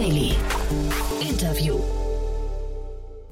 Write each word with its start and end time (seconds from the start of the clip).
Daily. 0.00 0.29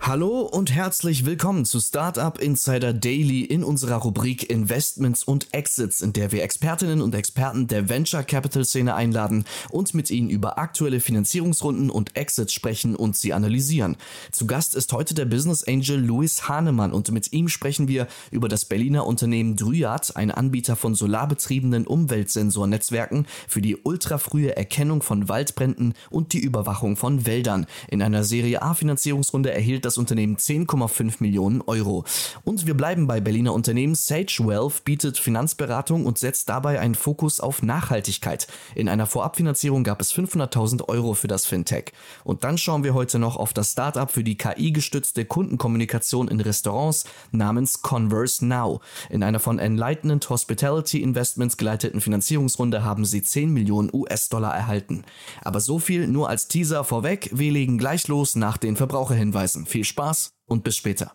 Hallo 0.09 0.41
und 0.41 0.75
herzlich 0.75 1.27
willkommen 1.27 1.67
zu 1.67 1.81
Startup 1.81 2.39
Insider 2.39 2.95
Daily 2.95 3.43
in 3.43 3.63
unserer 3.63 3.97
Rubrik 3.97 4.49
Investments 4.49 5.23
und 5.23 5.53
Exits, 5.53 6.01
in 6.01 6.15
der 6.15 6.33
wir 6.33 6.43
Expertinnen 6.43 7.03
und 7.03 7.15
Experten 7.15 7.67
der 7.67 7.91
Venture 7.91 8.23
Capital 8.23 8.65
Szene 8.65 8.95
einladen 8.95 9.45
und 9.69 9.93
mit 9.93 10.11
ihnen 10.11 10.31
über 10.31 10.57
aktuelle 10.57 11.01
Finanzierungsrunden 11.01 11.91
und 11.91 12.17
Exits 12.17 12.55
sprechen 12.55 12.97
und 12.97 13.19
sie 13.19 13.35
analysieren. 13.35 13.99
Zu 14.33 14.47
Gast 14.47 14.75
ist 14.75 14.95
heute 14.95 15.13
der 15.13 15.27
Business 15.27 15.63
Angel 15.65 16.01
Louis 16.01 16.49
Hahnemann 16.49 16.95
und 16.95 17.11
mit 17.11 17.35
ihm 17.35 17.51
sprechen 17.51 17.87
wir 17.87 18.09
über 18.30 18.49
das 18.49 18.65
Berliner 18.65 19.07
Unternehmen 19.07 19.57
Dryad, 19.57 20.16
ein 20.16 20.30
Anbieter 20.30 20.77
von 20.77 20.95
solarbetriebenen 20.95 21.87
Umweltsensornetzwerken 21.87 23.27
für 23.47 23.61
die 23.61 23.77
ultrafrühe 23.77 24.57
Erkennung 24.57 25.02
von 25.02 25.29
Waldbränden 25.29 25.93
und 26.09 26.33
die 26.33 26.41
Überwachung 26.41 26.97
von 26.97 27.27
Wäldern. 27.27 27.66
In 27.88 28.01
einer 28.01 28.25
Serie 28.25 28.63
A 28.63 28.73
Finanzierungsrunde 28.73 29.52
erhielt 29.52 29.85
das 29.85 29.98
Unternehmen 29.98 30.37
10,5 30.37 31.16
Millionen 31.20 31.61
Euro. 31.62 32.05
Und 32.45 32.66
wir 32.66 32.75
bleiben 32.75 33.07
bei 33.07 33.20
Berliner 33.20 33.52
Unternehmen. 33.52 33.95
Sage 33.95 34.38
Wealth 34.41 34.84
bietet 34.84 35.19
Finanzberatung 35.19 36.07
und 36.07 36.19
setzt 36.19 36.48
dabei 36.48 36.80
einen 36.80 36.95
Fokus 36.95 37.41
auf 37.41 37.62
Nachhaltigkeit. 37.62 38.47
In 38.74 38.88
einer 38.88 39.07
Vorabfinanzierung 39.07 39.84
gab 39.84 40.01
es 40.01 40.15
500.000 40.15 40.88
Euro 40.88 41.15
für 41.15 41.29
das 41.29 41.47
Fintech. 41.47 41.93
Und 42.24 42.45
dann 42.45 42.59
schauen 42.59 42.84
wir 42.84 42.95
heute 42.95 43.19
noch 43.19 43.37
auf 43.37 43.52
das 43.52 43.73
Startup 43.73 44.11
für 44.11 44.24
die 44.24 44.38
KI-gestützte 44.38 45.24
Kundenkommunikation 45.24 46.29
in 46.29 46.41
Restaurants 46.41 47.05
namens 47.33 47.82
Converse 47.82 48.45
Now. 48.46 48.80
In 49.10 49.23
einer 49.23 49.41
von 49.41 49.59
Enlightenment 49.59 50.29
Hospitality 50.30 51.02
Investments 51.02 51.57
geleiteten 51.57 52.01
Finanzierungsrunde 52.01 52.85
haben 52.85 53.04
sie 53.04 53.23
10 53.23 53.52
Millionen 53.52 53.91
US-Dollar 53.93 54.54
erhalten. 54.54 55.04
Aber 55.43 55.60
so 55.60 55.79
viel 55.79 56.07
nur 56.07 56.29
als 56.29 56.49
Teaser 56.49 56.85
vorweg. 56.85 57.30
Wir 57.32 57.52
legen 57.52 57.79
gleich 57.79 58.09
los 58.09 58.37
nach 58.37 58.57
den 58.57 58.76
Verbraucherhinweisen. 58.76 59.66
Viel 59.66 59.85
Spaß 59.89 60.33
und 60.47 60.65
bis 60.65 60.77
später. 60.77 61.13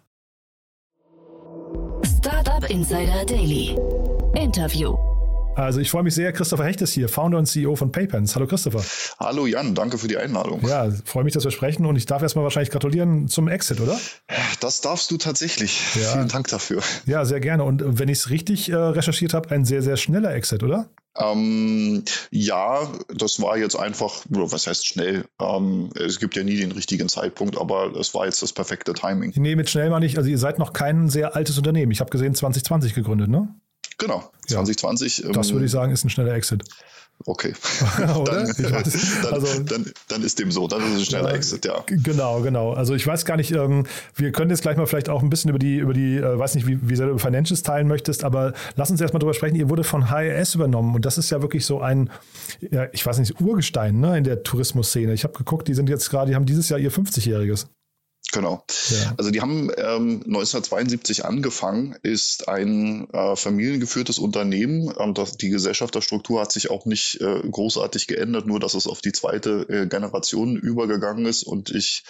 Startup 2.17 2.69
Insider 2.69 3.25
Daily. 3.25 3.77
Interview. 4.35 4.95
Also 5.55 5.79
ich 5.79 5.91
freue 5.91 6.03
mich 6.03 6.15
sehr, 6.15 6.33
Christopher 6.33 6.65
Hecht 6.65 6.81
ist 6.81 6.93
hier, 6.93 7.07
Founder 7.07 7.37
und 7.37 7.45
CEO 7.45 7.75
von 7.75 7.91
PayPens. 7.91 8.35
Hallo 8.35 8.47
Christopher. 8.47 8.83
Hallo 9.19 9.45
Jan, 9.45 9.75
danke 9.75 9.97
für 9.97 10.07
die 10.07 10.17
Einladung. 10.17 10.67
Ja, 10.67 10.89
freue 11.05 11.23
mich, 11.23 11.33
dass 11.33 11.43
wir 11.43 11.51
sprechen 11.51 11.85
und 11.85 11.95
ich 11.95 12.07
darf 12.07 12.23
erstmal 12.23 12.43
wahrscheinlich 12.43 12.71
gratulieren 12.71 13.27
zum 13.27 13.47
Exit, 13.47 13.79
oder? 13.79 13.99
Das 14.59 14.81
darfst 14.81 15.11
du 15.11 15.17
tatsächlich. 15.17 15.79
Ja. 15.95 16.13
Vielen 16.13 16.27
Dank 16.29 16.47
dafür. 16.47 16.81
Ja, 17.05 17.25
sehr 17.25 17.39
gerne. 17.39 17.63
Und 17.63 17.99
wenn 17.99 18.09
ich 18.09 18.19
es 18.19 18.29
richtig 18.31 18.69
äh, 18.69 18.75
recherchiert 18.75 19.33
habe, 19.33 19.51
ein 19.51 19.65
sehr, 19.65 19.83
sehr 19.83 19.97
schneller 19.97 20.33
Exit, 20.33 20.63
oder? 20.63 20.89
Ähm, 21.15 22.03
ja, 22.31 22.91
das 23.13 23.41
war 23.41 23.57
jetzt 23.57 23.75
einfach, 23.75 24.23
was 24.29 24.67
heißt 24.67 24.87
schnell? 24.87 25.25
Ähm, 25.39 25.89
es 25.95 26.19
gibt 26.19 26.35
ja 26.35 26.43
nie 26.43 26.57
den 26.57 26.71
richtigen 26.71 27.07
Zeitpunkt, 27.07 27.57
aber 27.57 27.95
es 27.95 28.13
war 28.13 28.25
jetzt 28.25 28.41
das 28.41 28.53
perfekte 28.53 28.93
Timing. 28.93 29.33
Nee, 29.35 29.55
mit 29.55 29.69
schnell 29.69 29.89
meine 29.89 30.05
ich, 30.05 30.17
also 30.17 30.29
ihr 30.29 30.39
seid 30.39 30.57
noch 30.57 30.73
kein 30.73 31.09
sehr 31.09 31.35
altes 31.35 31.57
Unternehmen. 31.57 31.91
Ich 31.91 31.99
habe 31.99 32.09
gesehen, 32.09 32.33
2020 32.33 32.95
gegründet, 32.95 33.29
ne? 33.29 33.53
Genau, 33.99 34.31
2020. 34.47 35.25
Das 35.33 35.49
ähm, 35.49 35.53
würde 35.53 35.65
ich 35.65 35.71
sagen, 35.71 35.91
ist 35.91 36.03
ein 36.03 36.09
schneller 36.09 36.33
Exit. 36.33 36.63
Okay. 37.25 37.53
Dann, 37.97 38.09
weiß- 38.09 39.21
dann, 39.23 39.33
also- 39.33 39.63
dann, 39.63 39.85
dann 40.09 40.23
ist 40.23 40.39
dem 40.39 40.51
so, 40.51 40.67
dann 40.67 40.81
ist 40.81 40.89
es 40.89 40.99
ein 40.99 41.05
schneller 41.05 41.33
Exit, 41.33 41.63
ja. 41.63 41.81
Genau, 41.85 42.41
genau. 42.41 42.73
Also 42.73 42.95
ich 42.95 43.07
weiß 43.07 43.23
gar 43.23 43.37
nicht, 43.37 43.51
ähm, 43.51 43.85
wir 44.15 44.31
können 44.33 44.49
jetzt 44.51 44.61
gleich 44.61 44.75
mal 44.75 44.87
vielleicht 44.87 45.07
auch 45.07 45.23
ein 45.23 45.29
bisschen 45.29 45.49
über 45.49 45.59
die, 45.59 45.77
über 45.77 45.93
die, 45.93 46.17
äh, 46.17 46.37
weiß 46.37 46.55
nicht, 46.55 46.67
wie, 46.67 46.79
wie 46.89 46.95
sehr 46.97 47.05
du 47.05 47.11
über 47.13 47.19
Financials 47.21 47.63
teilen 47.63 47.87
möchtest, 47.87 48.25
aber 48.25 48.53
lass 48.75 48.91
uns 48.91 48.99
erstmal 48.99 49.19
drüber 49.19 49.33
sprechen. 49.33 49.55
Ihr 49.55 49.69
wurde 49.69 49.85
von 49.85 50.09
HRS 50.09 50.55
übernommen 50.55 50.95
und 50.95 51.05
das 51.05 51.17
ist 51.17 51.29
ja 51.29 51.41
wirklich 51.41 51.65
so 51.65 51.79
ein, 51.79 52.09
ja, 52.59 52.87
ich 52.91 53.05
weiß 53.05 53.19
nicht, 53.19 53.39
Urgestein 53.39 53.99
ne, 54.01 54.17
in 54.17 54.25
der 54.25 54.43
Tourismusszene. 54.43 55.13
Ich 55.13 55.23
habe 55.23 55.33
geguckt, 55.37 55.69
die 55.69 55.75
sind 55.75 55.87
jetzt 55.89 56.09
gerade, 56.09 56.29
die 56.31 56.35
haben 56.35 56.45
dieses 56.45 56.67
Jahr 56.67 56.79
ihr 56.79 56.91
50-jähriges. 56.91 57.67
Genau. 58.31 58.63
Ja. 58.89 59.13
Also 59.17 59.29
die 59.29 59.41
haben 59.41 59.69
ähm, 59.77 60.23
1972 60.25 61.23
angefangen, 61.23 61.95
ist 62.01 62.47
ein 62.47 63.07
äh, 63.13 63.35
familiengeführtes 63.35 64.17
Unternehmen. 64.17 64.91
Ähm, 64.97 65.13
das, 65.13 65.37
die 65.37 65.49
Gesellschafterstruktur 65.49 66.41
hat 66.41 66.51
sich 66.51 66.71
auch 66.71 66.85
nicht 66.85 67.21
äh, 67.21 67.41
großartig 67.47 68.07
geändert, 68.07 68.47
nur 68.47 68.59
dass 68.59 68.73
es 68.73 68.87
auf 68.87 69.01
die 69.01 69.11
zweite 69.11 69.67
äh, 69.69 69.85
Generation 69.85 70.55
übergegangen 70.55 71.27
ist. 71.27 71.43
Und 71.43 71.69
ich, 71.69 72.03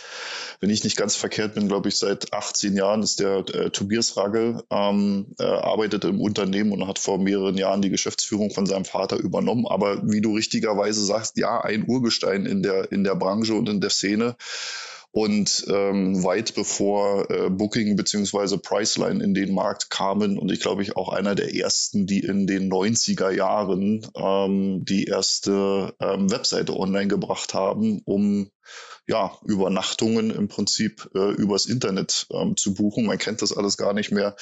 wenn 0.61 0.69
ich 0.69 0.85
nicht 0.85 0.95
ganz 0.95 1.15
verkehrt 1.15 1.55
bin, 1.55 1.67
glaube 1.67 1.89
ich, 1.89 1.97
seit 1.97 2.31
18 2.31 2.73
Jahren 2.77 3.03
ist 3.03 3.19
der 3.19 3.39
äh, 3.49 3.69
Tobias 3.69 4.15
Ragge, 4.15 4.63
ähm, 4.69 5.35
äh, 5.39 5.43
arbeitet 5.43 6.05
im 6.05 6.21
Unternehmen 6.21 6.71
und 6.71 6.87
hat 6.87 6.99
vor 6.99 7.17
mehreren 7.17 7.57
Jahren 7.57 7.81
die 7.81 7.89
Geschäftsführung 7.89 8.51
von 8.51 8.65
seinem 8.65 8.85
Vater 8.85 9.17
übernommen. 9.17 9.67
Aber 9.67 10.01
wie 10.09 10.21
du 10.21 10.35
richtigerweise 10.35 11.03
sagst, 11.03 11.37
ja, 11.37 11.59
ein 11.59 11.85
Urgestein 11.85 12.45
in 12.45 12.63
der, 12.63 12.93
in 12.93 13.03
der 13.03 13.15
Branche 13.15 13.55
und 13.55 13.67
in 13.67 13.81
der 13.81 13.89
Szene. 13.89 14.37
Und 15.15 15.65
ähm, 15.69 16.23
weit 16.23 16.55
bevor 16.55 17.29
äh, 17.29 17.47
Booking 17.51 17.95
beziehungsweise 17.95 18.57
Priceline 18.57 19.23
in 19.23 19.35
den 19.35 19.53
Markt 19.53 19.91
kamen 19.91 20.39
und 20.39 20.51
ich 20.51 20.59
glaube 20.59 20.81
ich 20.81 20.97
auch 20.97 21.09
einer 21.09 21.35
der 21.35 21.53
ersten, 21.55 22.07
die 22.07 22.21
in 22.21 22.47
den 22.47 22.67
90er 22.67 23.29
Jahren 23.29 24.07
ähm, 24.15 24.83
die 24.83 25.05
erste 25.05 25.93
ähm, 25.99 26.31
Webseite 26.31 26.75
online 26.75 27.09
gebracht 27.09 27.53
haben, 27.53 28.01
um 28.05 28.49
ja, 29.05 29.31
Übernachtungen 29.43 30.31
im 30.31 30.47
Prinzip 30.47 31.09
äh, 31.13 31.31
übers 31.33 31.65
Internet 31.65 32.25
ähm, 32.31 32.55
zu 32.55 32.73
buchen. 32.73 33.05
Man 33.05 33.17
kennt 33.17 33.41
das 33.41 33.51
alles 33.55 33.75
gar 33.75 33.93
nicht 33.93 34.11
mehr. 34.11 34.35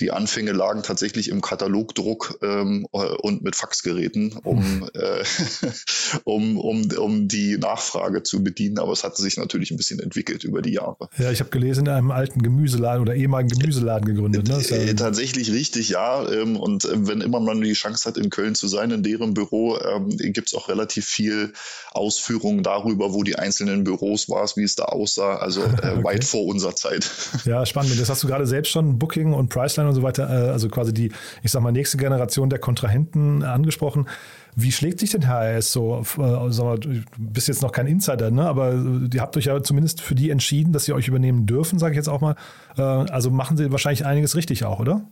Die 0.00 0.12
Anfänge 0.12 0.52
lagen 0.52 0.82
tatsächlich 0.84 1.28
im 1.30 1.40
Katalogdruck 1.40 2.38
ähm, 2.42 2.86
äh, 2.92 2.98
und 2.98 3.42
mit 3.42 3.56
Faxgeräten, 3.56 4.34
um, 4.44 4.88
äh, 4.94 5.24
um, 6.24 6.58
um, 6.58 6.88
um 6.96 7.26
die 7.26 7.58
Nachfrage 7.58 8.22
zu 8.22 8.44
bedienen. 8.44 8.78
Aber 8.78 8.92
es 8.92 9.02
hat 9.02 9.16
sich 9.16 9.36
natürlich 9.36 9.72
ein 9.72 9.76
bisschen 9.76 9.98
entwickelt 9.98 10.44
über 10.44 10.62
die 10.62 10.74
Jahre. 10.74 11.08
Ja, 11.18 11.32
ich 11.32 11.40
habe 11.40 11.50
gelesen, 11.50 11.86
in 11.86 11.92
einem 11.92 12.10
alten 12.12 12.40
Gemüseladen 12.40 13.02
oder 13.02 13.16
ehemaligen 13.16 13.58
Gemüseladen 13.58 14.06
gegründet. 14.14 14.46
Ne? 14.46 14.60
Ja- 14.60 14.76
Äh, 14.76 14.94
tatsächlich 14.94 15.50
richtig, 15.52 15.88
ja. 15.88 16.28
Ähm, 16.30 16.56
und 16.56 16.84
äh, 16.84 17.06
wenn 17.08 17.20
immer 17.20 17.40
man 17.40 17.60
die 17.60 17.72
Chance 17.72 18.08
hat, 18.08 18.16
in 18.16 18.30
Köln 18.30 18.54
zu 18.54 18.68
sein, 18.68 18.92
in 18.92 19.02
deren 19.02 19.34
Büro, 19.34 19.76
ähm, 19.78 20.08
gibt 20.16 20.48
es 20.48 20.54
auch 20.54 20.68
relativ 20.68 21.04
viel 21.06 21.52
Ausführungen 21.90 22.62
darüber, 22.62 23.12
wo 23.12 23.24
die 23.24 23.36
einzelnen 23.36 23.82
Büros 23.82 24.03
waren, 24.04 24.48
wie 24.56 24.62
es 24.64 24.74
da 24.76 24.84
aussah. 24.84 25.36
Also 25.36 25.62
äh, 25.82 25.94
Okay. 25.94 26.04
weit 26.04 26.24
vor 26.24 26.44
unserer 26.46 26.74
Zeit. 26.74 27.10
Ja, 27.44 27.64
spannend. 27.66 28.00
Das 28.00 28.08
hast 28.08 28.22
du 28.22 28.26
gerade 28.26 28.46
selbst 28.46 28.70
schon 28.70 28.98
Booking 28.98 29.32
und 29.32 29.48
Priceline 29.48 29.88
und 29.88 29.94
so 29.94 30.02
weiter, 30.02 30.28
äh, 30.28 30.50
also 30.50 30.68
quasi 30.68 30.92
die, 30.94 31.12
ich 31.42 31.50
sag 31.50 31.62
mal, 31.62 31.72
nächste 31.72 31.96
Generation 31.96 32.48
der 32.48 32.58
Kontrahenten 32.58 33.42
angesprochen. 33.42 34.08
Wie 34.56 34.72
schlägt 34.72 35.00
sich 35.00 35.10
denn 35.10 35.26
HRS 35.26 35.72
so? 35.72 35.98
Äh, 36.00 36.52
sag 36.52 36.64
mal, 36.64 36.78
du 36.78 37.02
bist 37.18 37.48
jetzt 37.48 37.62
noch 37.62 37.72
kein 37.72 37.86
Insider, 37.86 38.30
ne? 38.30 38.46
aber 38.46 38.72
äh, 38.72 39.08
ihr 39.12 39.20
habt 39.20 39.36
euch 39.36 39.46
ja 39.46 39.62
zumindest 39.62 40.00
für 40.00 40.14
die 40.14 40.30
entschieden, 40.30 40.72
dass 40.72 40.84
sie 40.84 40.92
euch 40.92 41.08
übernehmen 41.08 41.46
dürfen, 41.46 41.78
sage 41.78 41.92
ich 41.92 41.96
jetzt 41.96 42.08
auch 42.08 42.20
mal. 42.20 42.36
Äh, 42.76 42.82
also 42.82 43.30
machen 43.30 43.56
sie 43.56 43.70
wahrscheinlich 43.72 44.06
einiges 44.06 44.36
richtig 44.36 44.64
auch, 44.64 44.78
oder? 44.80 45.08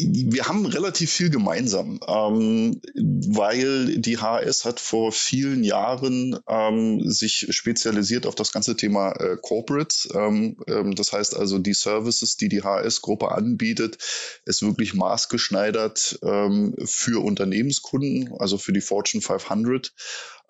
Wir 0.00 0.46
haben 0.46 0.64
relativ 0.64 1.10
viel 1.10 1.28
gemeinsam, 1.28 1.98
ähm, 2.06 2.80
weil 2.94 3.98
die 3.98 4.18
HS 4.18 4.64
hat 4.64 4.78
vor 4.78 5.10
vielen 5.10 5.64
Jahren 5.64 6.38
ähm, 6.48 7.10
sich 7.10 7.48
spezialisiert 7.50 8.24
auf 8.24 8.36
das 8.36 8.52
ganze 8.52 8.76
Thema 8.76 9.10
äh, 9.12 9.36
Corporates. 9.42 10.08
Ähm, 10.14 10.56
ähm, 10.68 10.94
das 10.94 11.12
heißt 11.12 11.36
also, 11.36 11.58
die 11.58 11.74
Services, 11.74 12.36
die 12.36 12.48
die 12.48 12.62
HS-Gruppe 12.62 13.32
anbietet, 13.32 13.98
ist 14.44 14.62
wirklich 14.62 14.94
maßgeschneidert 14.94 16.20
ähm, 16.22 16.76
für 16.84 17.24
Unternehmenskunden, 17.24 18.32
also 18.38 18.56
für 18.56 18.72
die 18.72 18.80
Fortune 18.80 19.20
500 19.20 19.92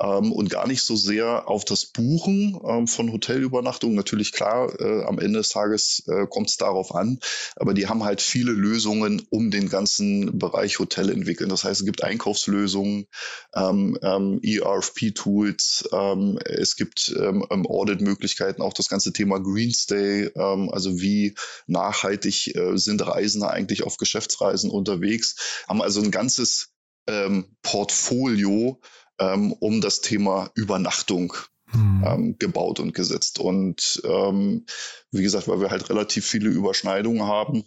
ähm, 0.00 0.32
und 0.32 0.50
gar 0.50 0.66
nicht 0.66 0.82
so 0.82 0.96
sehr 0.96 1.48
auf 1.48 1.64
das 1.64 1.86
Buchen 1.86 2.58
ähm, 2.66 2.86
von 2.86 3.12
Hotelübernachtungen. 3.12 3.96
Natürlich 3.96 4.32
klar, 4.32 4.72
äh, 4.80 5.04
am 5.04 5.18
Ende 5.18 5.38
des 5.38 5.50
Tages 5.50 6.02
äh, 6.06 6.26
kommt 6.26 6.50
es 6.50 6.56
darauf 6.56 6.94
an, 6.94 7.18
aber 7.56 7.74
die 7.74 7.88
haben 7.88 8.04
halt 8.04 8.20
viele 8.20 8.52
Lösungen 8.52 9.26
um 9.30 9.50
den 9.50 9.68
ganzen 9.68 10.38
Bereich 10.38 10.78
Hotel 10.78 11.10
entwickeln. 11.10 11.50
Das 11.50 11.64
heißt, 11.64 11.80
es 11.80 11.86
gibt 11.86 12.04
Einkaufslösungen, 12.04 13.06
ähm, 13.54 13.98
ähm, 14.02 14.40
ERFP-Tools, 14.42 15.88
ähm, 15.92 16.38
es 16.44 16.76
gibt 16.76 17.14
ähm, 17.16 17.44
ähm, 17.50 17.66
Audit-Möglichkeiten, 17.66 18.62
auch 18.62 18.72
das 18.72 18.88
ganze 18.88 19.12
Thema 19.12 19.40
Green 19.40 19.72
Stay, 19.72 20.30
ähm, 20.34 20.70
also 20.72 21.00
wie 21.00 21.34
nachhaltig 21.66 22.54
äh, 22.54 22.76
sind 22.76 23.06
Reisende 23.06 23.50
eigentlich 23.50 23.82
auf 23.82 23.96
Geschäftsreisen 23.96 24.70
unterwegs, 24.70 25.64
haben 25.68 25.82
also 25.82 26.00
ein 26.00 26.10
ganzes 26.10 26.70
ähm, 27.08 27.56
Portfolio 27.62 28.80
ähm, 29.18 29.52
um 29.52 29.80
das 29.80 30.00
Thema 30.00 30.50
Übernachtung 30.54 31.34
Hm. 31.70 32.04
ähm, 32.06 32.36
gebaut 32.38 32.80
und 32.80 32.94
gesetzt. 32.94 33.38
Und 33.38 34.00
ähm, 34.04 34.64
wie 35.10 35.22
gesagt, 35.22 35.48
weil 35.48 35.60
wir 35.60 35.70
halt 35.70 35.90
relativ 35.90 36.26
viele 36.26 36.48
Überschneidungen 36.48 37.24
haben, 37.24 37.64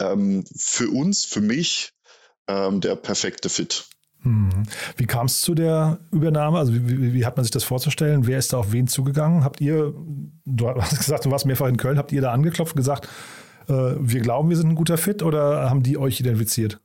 ähm, 0.00 0.44
für 0.56 0.88
uns, 0.88 1.24
für 1.24 1.40
mich, 1.40 1.92
ähm, 2.46 2.80
der 2.80 2.96
perfekte 2.96 3.48
Fit. 3.48 3.86
Hm. 4.22 4.64
Wie 4.96 5.06
kam 5.06 5.26
es 5.26 5.40
zu 5.40 5.54
der 5.54 5.98
Übernahme? 6.12 6.58
Also 6.58 6.74
wie, 6.74 6.88
wie, 6.88 7.12
wie 7.14 7.26
hat 7.26 7.36
man 7.36 7.44
sich 7.44 7.50
das 7.50 7.64
vorzustellen? 7.64 8.26
Wer 8.26 8.38
ist 8.38 8.52
da 8.52 8.58
auf 8.58 8.72
wen 8.72 8.86
zugegangen? 8.86 9.44
Habt 9.44 9.60
ihr, 9.60 9.94
du 10.44 10.68
hast 10.68 10.98
gesagt, 10.98 11.24
du 11.24 11.30
warst 11.30 11.46
mehrfach 11.46 11.68
in 11.68 11.76
Köln, 11.76 11.98
habt 11.98 12.12
ihr 12.12 12.20
da 12.20 12.32
angeklopft 12.32 12.74
und 12.74 12.80
gesagt, 12.80 13.08
äh, 13.68 13.72
wir 13.72 14.20
glauben, 14.20 14.48
wir 14.48 14.56
sind 14.56 14.70
ein 14.70 14.74
guter 14.74 14.98
Fit 14.98 15.22
oder 15.22 15.70
haben 15.70 15.82
die 15.82 15.98
euch 15.98 16.20
identifiziert? 16.20 16.80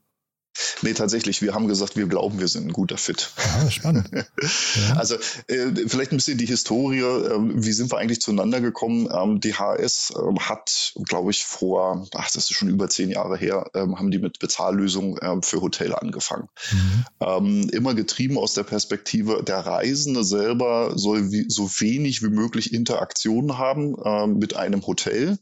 Nee, 0.81 0.93
tatsächlich. 0.93 1.41
Wir 1.41 1.53
haben 1.53 1.67
gesagt, 1.67 1.95
wir 1.95 2.07
glauben, 2.07 2.39
wir 2.39 2.47
sind 2.47 2.67
ein 2.67 2.73
guter 2.73 2.97
Fit. 2.97 3.31
Ah, 3.37 3.69
spannend. 3.69 4.09
ja. 4.13 4.95
Also 4.95 5.15
äh, 5.47 5.87
vielleicht 5.87 6.11
ein 6.11 6.17
bisschen 6.17 6.37
die 6.37 6.45
Historie. 6.45 6.99
Äh, 6.99 7.39
wie 7.55 7.71
sind 7.71 7.91
wir 7.91 7.97
eigentlich 7.97 8.21
zueinander 8.21 8.61
gekommen? 8.61 9.09
Ähm, 9.11 9.39
die 9.39 9.55
HS 9.55 10.13
äh, 10.15 10.39
hat, 10.39 10.93
glaube 11.05 11.31
ich, 11.31 11.45
vor, 11.45 12.07
ach, 12.15 12.31
das 12.31 12.49
ist 12.49 12.53
schon 12.53 12.69
über 12.69 12.89
zehn 12.89 13.09
Jahre 13.09 13.37
her, 13.37 13.69
ähm, 13.73 13.97
haben 13.97 14.11
die 14.11 14.19
mit 14.19 14.39
Bezahllösungen 14.39 15.17
ähm, 15.21 15.41
für 15.41 15.61
Hotel 15.61 15.95
angefangen. 15.95 16.49
Mhm. 16.71 17.05
Ähm, 17.19 17.69
immer 17.71 17.93
getrieben 17.93 18.37
aus 18.37 18.53
der 18.53 18.63
Perspektive, 18.63 19.43
der 19.43 19.59
Reisende 19.59 20.23
selber 20.23 20.91
soll 20.95 21.31
wie, 21.31 21.45
so 21.47 21.69
wenig 21.79 22.21
wie 22.21 22.29
möglich 22.29 22.73
Interaktion 22.73 23.57
haben 23.57 23.95
ähm, 24.03 24.37
mit 24.37 24.55
einem 24.55 24.85
Hotel 24.85 25.37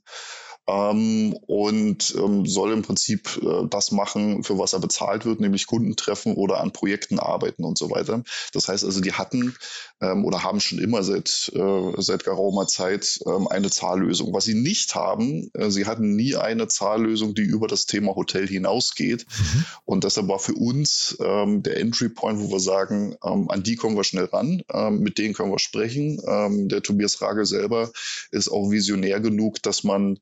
ähm, 0.68 1.34
und 1.48 2.16
ähm, 2.18 2.46
soll 2.46 2.72
im 2.72 2.84
Prinzip 2.84 3.40
äh, 3.42 3.68
das 3.70 3.92
machen, 3.92 4.44
für 4.44 4.58
was 4.58 4.74
er 4.74 4.80
bezahlt 4.80 5.26
wird, 5.26 5.40
nämlich 5.40 5.68
Kunden 5.68 5.96
treffen 5.96 6.36
oder 6.36 6.62
an 6.62 6.72
Projekten 6.72 7.20
arbeiten 7.20 7.64
und 7.64 7.78
so 7.78 7.90
weiter. 7.90 8.24
Das 8.54 8.68
heißt 8.68 8.84
also, 8.86 9.02
die 9.02 9.14
hatten 9.14 9.56
ähm, 10.02 10.26
oder 10.26 10.44
haben 10.44 10.60
schon 10.60 10.80
immer 10.80 11.04
seit, 11.04 11.52
äh, 11.56 11.92
seit 11.98 12.24
geraumer 12.24 12.68
Zeit 12.68 13.20
ähm, 13.26 13.48
eine 13.48 13.70
Zahllösung. 13.70 14.34
Was 14.34 14.46
sie 14.46 14.54
nicht 14.54 14.96
haben, 14.96 15.50
äh, 15.54 15.70
sie 15.72 15.86
hatten 15.86 16.16
nie 16.16 16.36
eine 16.36 16.68
Zahllösung, 16.68 17.34
die 17.34 17.44
über 17.44 17.68
das 17.68 17.86
Thema 17.86 18.16
Hotel 18.16 18.48
hinausgeht. 18.48 19.26
Mhm. 19.28 19.66
Und 19.86 20.04
deshalb 20.04 20.28
war 20.28 20.40
für 20.40 20.54
uns 20.54 21.18
ähm, 21.24 21.64
der 21.64 21.78
Entry 21.78 22.10
Point, 22.10 22.40
wo 22.40 22.52
wir 22.52 22.60
sagen, 22.60 23.16
ähm, 23.24 23.50
an 23.50 23.64
die 23.64 23.76
kommen 23.76 23.96
wir 23.96 24.04
schnell 24.04 24.26
ran, 24.26 24.62
ähm, 24.72 25.00
mit 25.00 25.18
denen 25.18 25.34
können 25.34 25.52
wir 25.52 25.60
sprechen. 25.60 26.22
Ähm, 26.26 26.70
der 26.70 26.82
Tobias 26.82 27.22
Rage 27.22 27.46
selber 27.46 27.92
ist 28.32 28.50
auch 28.50 28.70
visionär 28.70 29.20
genug, 29.20 29.62
dass 29.64 29.84
man 29.84 30.20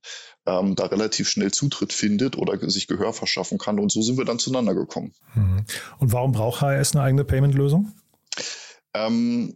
ähm, 0.49 0.75
da 0.75 0.85
relativ 0.85 1.29
schnell 1.29 1.51
Zutritt 1.51 1.93
findet 1.93 2.37
oder 2.37 2.57
sich 2.69 2.87
Gehör 2.87 3.13
verschaffen 3.13 3.57
kann. 3.57 3.79
Und 3.79 3.91
so 3.91 4.01
sind 4.01 4.17
wir 4.17 4.25
dann 4.25 4.39
zueinander 4.39 4.73
gekommen. 4.73 5.13
Mhm. 5.35 5.65
Und 5.99 6.11
warum 6.11 6.31
braucht 6.31 6.61
HS 6.61 6.95
eine 6.95 7.03
eigene 7.03 7.23
Payment-Lösung? 7.23 7.91
Ähm, 8.95 9.55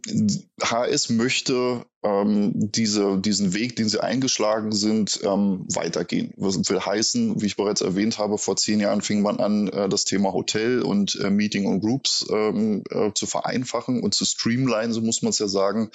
HS 0.62 1.10
möchte 1.10 1.84
ähm, 2.04 2.52
diese, 2.54 3.18
diesen 3.18 3.54
Weg, 3.54 3.76
den 3.76 3.88
sie 3.88 4.02
eingeschlagen 4.02 4.72
sind, 4.72 5.20
ähm, 5.24 5.64
weitergehen. 5.72 6.32
Was 6.36 6.56
will 6.68 6.80
heißen, 6.80 7.40
wie 7.40 7.46
ich 7.46 7.56
bereits 7.56 7.80
erwähnt 7.80 8.18
habe, 8.18 8.36
vor 8.36 8.56
zehn 8.56 8.80
Jahren 8.80 9.00
fing 9.00 9.22
man 9.22 9.40
an, 9.40 9.68
äh, 9.68 9.88
das 9.88 10.04
Thema 10.04 10.32
Hotel 10.32 10.82
und 10.82 11.18
äh, 11.20 11.30
Meeting 11.30 11.66
und 11.66 11.80
Groups 11.80 12.26
ähm, 12.30 12.82
äh, 12.90 13.12
zu 13.14 13.26
vereinfachen 13.26 14.02
und 14.02 14.14
zu 14.14 14.24
streamline, 14.24 14.92
so 14.92 15.00
muss 15.00 15.22
man 15.22 15.30
es 15.30 15.38
ja 15.38 15.48
sagen. 15.48 15.90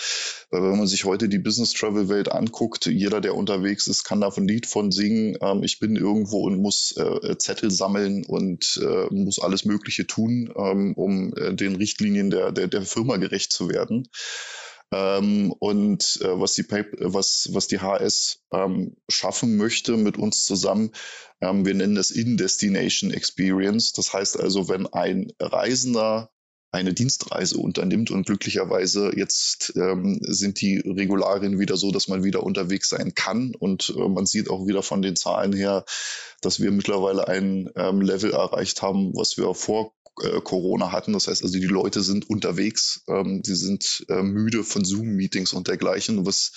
Weil 0.49 0.63
wenn 0.63 0.77
man 0.77 0.87
sich 0.87 1.05
heute 1.05 1.29
die 1.29 1.39
Business 1.39 1.73
Travel 1.73 2.09
Welt 2.09 2.31
anguckt, 2.31 2.87
jeder, 2.87 3.21
der 3.21 3.35
unterwegs 3.35 3.87
ist, 3.87 4.03
kann 4.03 4.21
da 4.21 4.29
ein 4.29 4.47
Lied 4.47 4.65
von 4.65 4.91
singen. 4.91 5.37
Ähm, 5.41 5.63
ich 5.63 5.79
bin 5.79 5.95
irgendwo 5.95 6.39
und 6.45 6.59
muss 6.59 6.95
äh, 6.97 7.37
Zettel 7.37 7.71
sammeln 7.71 8.25
und 8.25 8.79
äh, 8.83 9.13
muss 9.13 9.39
alles 9.39 9.65
Mögliche 9.65 10.07
tun, 10.07 10.51
ähm, 10.55 10.93
um 10.95 11.33
äh, 11.35 11.53
den 11.53 11.75
Richtlinien 11.75 12.29
der, 12.29 12.51
der, 12.51 12.67
der 12.67 12.81
Firma 12.83 13.17
gerecht 13.17 13.51
zu 13.51 13.69
werden. 13.69 14.07
Ähm, 14.91 15.53
und 15.59 16.19
äh, 16.21 16.39
was, 16.39 16.53
die 16.55 16.67
was, 16.69 17.49
was 17.53 17.67
die 17.67 17.79
HS 17.79 18.43
ähm, 18.51 18.95
schaffen 19.07 19.57
möchte 19.57 19.97
mit 19.97 20.17
uns 20.17 20.45
zusammen, 20.45 20.91
ähm, 21.41 21.65
wir 21.65 21.73
nennen 21.75 21.95
das 21.95 22.11
In-Destination 22.11 23.11
Experience. 23.11 23.93
Das 23.93 24.13
heißt 24.13 24.39
also, 24.39 24.67
wenn 24.67 24.87
ein 24.87 25.31
Reisender 25.39 26.31
eine 26.71 26.93
Dienstreise 26.93 27.57
unternimmt 27.57 28.11
und 28.11 28.27
glücklicherweise 28.27 29.11
jetzt 29.15 29.73
ähm, 29.75 30.19
sind 30.21 30.61
die 30.61 30.77
Regularien 30.77 31.59
wieder 31.59 31.77
so, 31.77 31.91
dass 31.91 32.07
man 32.07 32.23
wieder 32.23 32.43
unterwegs 32.43 32.89
sein 32.89 33.15
kann 33.15 33.55
und 33.57 33.93
äh, 33.97 34.07
man 34.07 34.25
sieht 34.25 34.49
auch 34.49 34.67
wieder 34.67 34.83
von 34.83 35.01
den 35.01 35.15
Zahlen 35.15 35.53
her, 35.53 35.83
dass 36.41 36.59
wir 36.59 36.71
mittlerweile 36.71 37.27
ein 37.27 37.69
ähm, 37.75 38.01
Level 38.01 38.31
erreicht 38.31 38.81
haben, 38.81 39.13
was 39.15 39.37
wir 39.37 39.53
vor 39.55 39.93
äh, 40.21 40.41
Corona 40.41 40.91
hatten. 40.91 41.13
Das 41.13 41.27
heißt 41.27 41.43
also, 41.43 41.57
die 41.57 41.65
Leute 41.65 42.01
sind 42.01 42.29
unterwegs, 42.29 43.03
ähm, 43.07 43.41
sie 43.43 43.55
sind 43.55 44.05
äh, 44.09 44.21
müde 44.21 44.63
von 44.63 44.85
Zoom-Meetings 44.85 45.53
und 45.53 45.67
dergleichen. 45.67 46.25
Was 46.25 46.53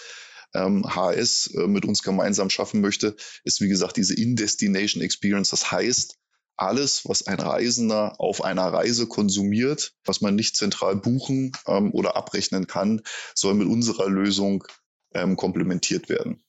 ähm, 0.54 0.84
HS 0.84 1.54
äh, 1.54 1.66
mit 1.66 1.84
uns 1.84 2.02
gemeinsam 2.02 2.50
schaffen 2.50 2.80
möchte, 2.80 3.16
ist 3.44 3.60
wie 3.60 3.68
gesagt 3.68 3.96
diese 3.96 4.14
In-Destination 4.14 5.02
Experience. 5.02 5.50
Das 5.50 5.70
heißt, 5.70 6.18
alles, 6.56 7.08
was 7.08 7.26
ein 7.26 7.40
Reisender 7.40 8.20
auf 8.20 8.44
einer 8.44 8.72
Reise 8.72 9.06
konsumiert, 9.06 9.94
was 10.04 10.20
man 10.20 10.34
nicht 10.34 10.56
zentral 10.56 10.96
buchen 10.96 11.52
ähm, 11.66 11.92
oder 11.92 12.16
abrechnen 12.16 12.66
kann, 12.66 13.02
soll 13.34 13.54
mit 13.54 13.68
unserer 13.68 14.08
Lösung 14.08 14.64
ähm, 15.14 15.36
komplementiert 15.36 16.08
werden. 16.08 16.44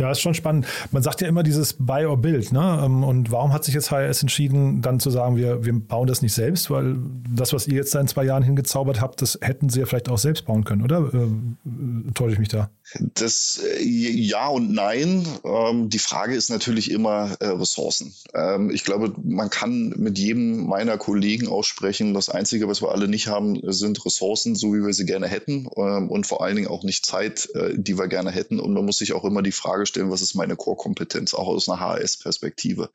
Ja, 0.00 0.10
ist 0.10 0.20
schon 0.20 0.32
spannend. 0.32 0.66
Man 0.92 1.02
sagt 1.02 1.20
ja 1.20 1.28
immer 1.28 1.42
dieses 1.42 1.74
Buy 1.74 2.06
or 2.06 2.16
Build. 2.16 2.52
Ne? 2.52 2.80
Ähm, 2.82 3.04
und 3.04 3.30
warum 3.30 3.52
hat 3.52 3.64
sich 3.64 3.74
jetzt 3.74 3.90
HRS 3.90 4.22
entschieden, 4.22 4.80
dann 4.80 4.98
zu 4.98 5.10
sagen, 5.10 5.36
wir, 5.36 5.62
wir 5.64 5.78
bauen 5.78 6.06
das 6.06 6.22
nicht 6.22 6.32
selbst? 6.32 6.70
Weil 6.70 6.96
das, 7.28 7.52
was 7.52 7.68
ihr 7.68 7.74
jetzt 7.74 7.94
in 7.94 8.08
zwei 8.08 8.24
Jahren 8.24 8.42
hingezaubert 8.42 9.02
habt, 9.02 9.20
das 9.20 9.38
hätten 9.42 9.68
sie 9.68 9.80
ja 9.80 9.86
vielleicht 9.86 10.08
auch 10.08 10.16
selbst 10.16 10.46
bauen 10.46 10.64
können, 10.64 10.82
oder? 10.82 11.12
Äh, 11.12 12.12
täusche 12.14 12.32
ich 12.32 12.38
mich 12.38 12.48
da? 12.48 12.70
Das 13.14 13.62
äh, 13.78 13.84
ja 13.84 14.48
und 14.48 14.72
nein. 14.72 15.26
Ähm, 15.44 15.90
die 15.90 15.98
Frage 15.98 16.34
ist 16.34 16.48
natürlich 16.48 16.90
immer 16.90 17.36
äh, 17.40 17.48
Ressourcen. 17.48 18.14
Ähm, 18.34 18.70
ich 18.70 18.84
glaube, 18.84 19.12
man 19.22 19.50
kann 19.50 19.90
mit 19.98 20.18
jedem 20.18 20.66
meiner 20.66 20.96
Kollegen 20.96 21.46
aussprechen, 21.46 22.14
das 22.14 22.30
Einzige, 22.30 22.68
was 22.68 22.80
wir 22.80 22.90
alle 22.90 23.06
nicht 23.06 23.28
haben, 23.28 23.60
sind 23.70 24.04
Ressourcen, 24.06 24.56
so 24.56 24.72
wie 24.74 24.84
wir 24.84 24.94
sie 24.94 25.04
gerne 25.04 25.28
hätten 25.28 25.66
und 25.66 26.26
vor 26.26 26.42
allen 26.42 26.56
Dingen 26.56 26.68
auch 26.68 26.84
nicht 26.84 27.04
Zeit, 27.04 27.48
äh, 27.54 27.74
die 27.76 27.98
wir 27.98 28.08
gerne 28.08 28.30
hätten. 28.30 28.58
Und 28.60 28.72
man 28.72 28.84
muss 28.84 28.98
sich 28.98 29.12
auch 29.12 29.24
immer 29.24 29.42
die 29.42 29.52
Frage 29.52 29.86
stellen, 29.90 30.10
was 30.10 30.22
ist 30.22 30.34
meine 30.34 30.56
Core-Kompetenz, 30.56 31.34
auch 31.34 31.48
aus 31.48 31.68
einer 31.68 31.80
HS-Perspektive. 31.80 32.90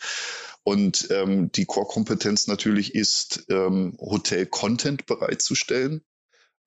Und 0.64 1.08
ähm, 1.12 1.52
die 1.52 1.66
Core-Kompetenz 1.66 2.48
natürlich 2.48 2.96
ist, 2.96 3.46
ähm, 3.50 3.96
Hotel-Content 4.00 5.06
bereitzustellen. 5.06 6.02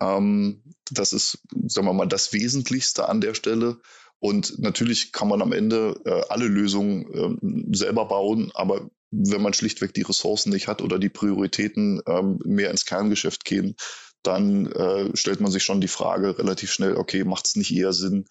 Ähm, 0.00 0.62
das 0.90 1.12
ist, 1.12 1.38
sagen 1.66 1.86
wir 1.86 1.92
mal, 1.92 2.06
das 2.06 2.32
Wesentlichste 2.32 3.08
an 3.08 3.20
der 3.20 3.34
Stelle. 3.34 3.80
Und 4.20 4.58
natürlich 4.58 5.12
kann 5.12 5.28
man 5.28 5.42
am 5.42 5.52
Ende 5.52 6.00
äh, 6.04 6.22
alle 6.28 6.46
Lösungen 6.46 7.70
äh, 7.72 7.76
selber 7.76 8.06
bauen, 8.06 8.50
aber 8.54 8.88
wenn 9.10 9.42
man 9.42 9.54
schlichtweg 9.54 9.94
die 9.94 10.02
Ressourcen 10.02 10.50
nicht 10.50 10.68
hat 10.68 10.82
oder 10.82 10.98
die 10.98 11.08
Prioritäten 11.08 12.02
ähm, 12.06 12.38
mehr 12.44 12.70
ins 12.70 12.84
Kerngeschäft 12.84 13.44
gehen, 13.44 13.74
dann 14.22 14.66
äh, 14.72 15.16
stellt 15.16 15.40
man 15.40 15.50
sich 15.50 15.62
schon 15.62 15.80
die 15.80 15.88
Frage 15.88 16.38
relativ 16.38 16.72
schnell, 16.72 16.96
okay, 16.96 17.24
macht 17.24 17.46
es 17.46 17.56
nicht 17.56 17.74
eher 17.74 17.92
Sinn, 17.92 18.26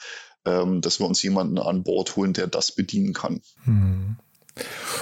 ähm, 0.48 0.82
dass 0.82 1.00
wir 1.00 1.08
uns 1.08 1.22
jemanden 1.22 1.58
an 1.58 1.84
Bord 1.84 2.16
holen, 2.16 2.34
der 2.34 2.48
das 2.48 2.72
bedienen 2.72 3.14
kann. 3.14 3.42
Hm. 3.66 4.16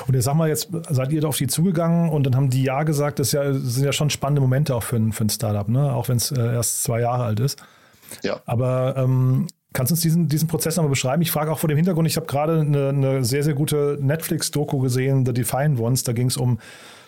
Und 0.08 0.14
jetzt 0.14 0.26
sag 0.26 0.36
mal, 0.36 0.50
jetzt 0.50 0.70
seid 0.90 1.12
ihr 1.12 1.22
da 1.22 1.30
auf 1.30 1.38
die 1.38 1.48
zugegangen 1.48 2.10
und 2.10 2.24
dann 2.24 2.36
haben 2.36 2.50
die 2.50 2.64
ja 2.64 2.84
gesagt, 2.84 3.20
das, 3.20 3.32
ja, 3.32 3.44
das 3.44 3.62
sind 3.62 3.86
ja 3.86 3.94
schon 3.94 4.10
spannende 4.10 4.42
Momente 4.42 4.76
auch 4.76 4.84
für 4.84 4.98
ein, 4.98 5.14
für 5.14 5.24
ein 5.24 5.30
Startup, 5.30 5.68
ne? 5.70 5.94
auch 5.94 6.10
wenn 6.10 6.18
es 6.18 6.32
äh, 6.32 6.42
erst 6.42 6.84
zwei 6.84 7.00
Jahre 7.00 7.24
alt 7.24 7.40
ist. 7.40 7.62
Ja. 8.22 8.42
Aber 8.46 8.96
ähm, 8.98 9.48
kannst 9.72 9.92
du 9.92 9.94
uns 9.94 10.02
diesen, 10.02 10.28
diesen 10.28 10.48
Prozess 10.48 10.76
nochmal 10.76 10.90
beschreiben? 10.90 11.22
Ich 11.22 11.32
frage 11.32 11.52
auch 11.52 11.60
vor 11.60 11.70
dem 11.70 11.78
Hintergrund, 11.78 12.08
ich 12.08 12.18
habe 12.18 12.26
gerade 12.26 12.60
eine, 12.60 12.90
eine 12.90 13.24
sehr, 13.24 13.44
sehr 13.44 13.54
gute 13.54 13.98
Netflix-Doku 14.02 14.80
gesehen, 14.80 15.26
The 15.26 15.34
Defiant 15.34 15.80
Ones, 15.80 16.04
da 16.04 16.12
ging 16.12 16.28
es 16.28 16.38
um 16.38 16.60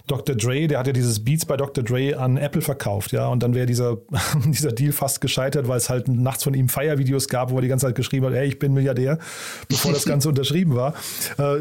Dr. 0.07 0.35
Dre, 0.35 0.67
der 0.67 0.79
hat 0.79 0.87
ja 0.87 0.93
dieses 0.93 1.23
Beats 1.23 1.45
bei 1.45 1.57
Dr. 1.57 1.83
Dre 1.83 2.17
an 2.17 2.37
Apple 2.37 2.61
verkauft, 2.61 3.11
ja, 3.11 3.27
und 3.27 3.43
dann 3.43 3.53
wäre 3.53 3.65
dieser, 3.65 3.97
dieser 4.45 4.71
Deal 4.71 4.93
fast 4.93 5.19
gescheitert, 5.21 5.67
weil 5.67 5.77
es 5.77 5.89
halt 5.89 6.07
nachts 6.07 6.43
von 6.43 6.53
ihm 6.53 6.69
Feiervideos 6.69 7.27
gab, 7.27 7.51
wo 7.51 7.57
er 7.57 7.61
die 7.61 7.67
ganze 7.67 7.87
Zeit 7.87 7.95
geschrieben 7.95 8.25
hat, 8.27 8.33
hey, 8.33 8.47
ich 8.47 8.57
bin 8.57 8.73
Milliardär, 8.73 9.19
bevor 9.67 9.91
das 9.91 10.05
Ganze 10.05 10.29
unterschrieben 10.29 10.75
war. 10.75 10.93
Äh, 11.37 11.59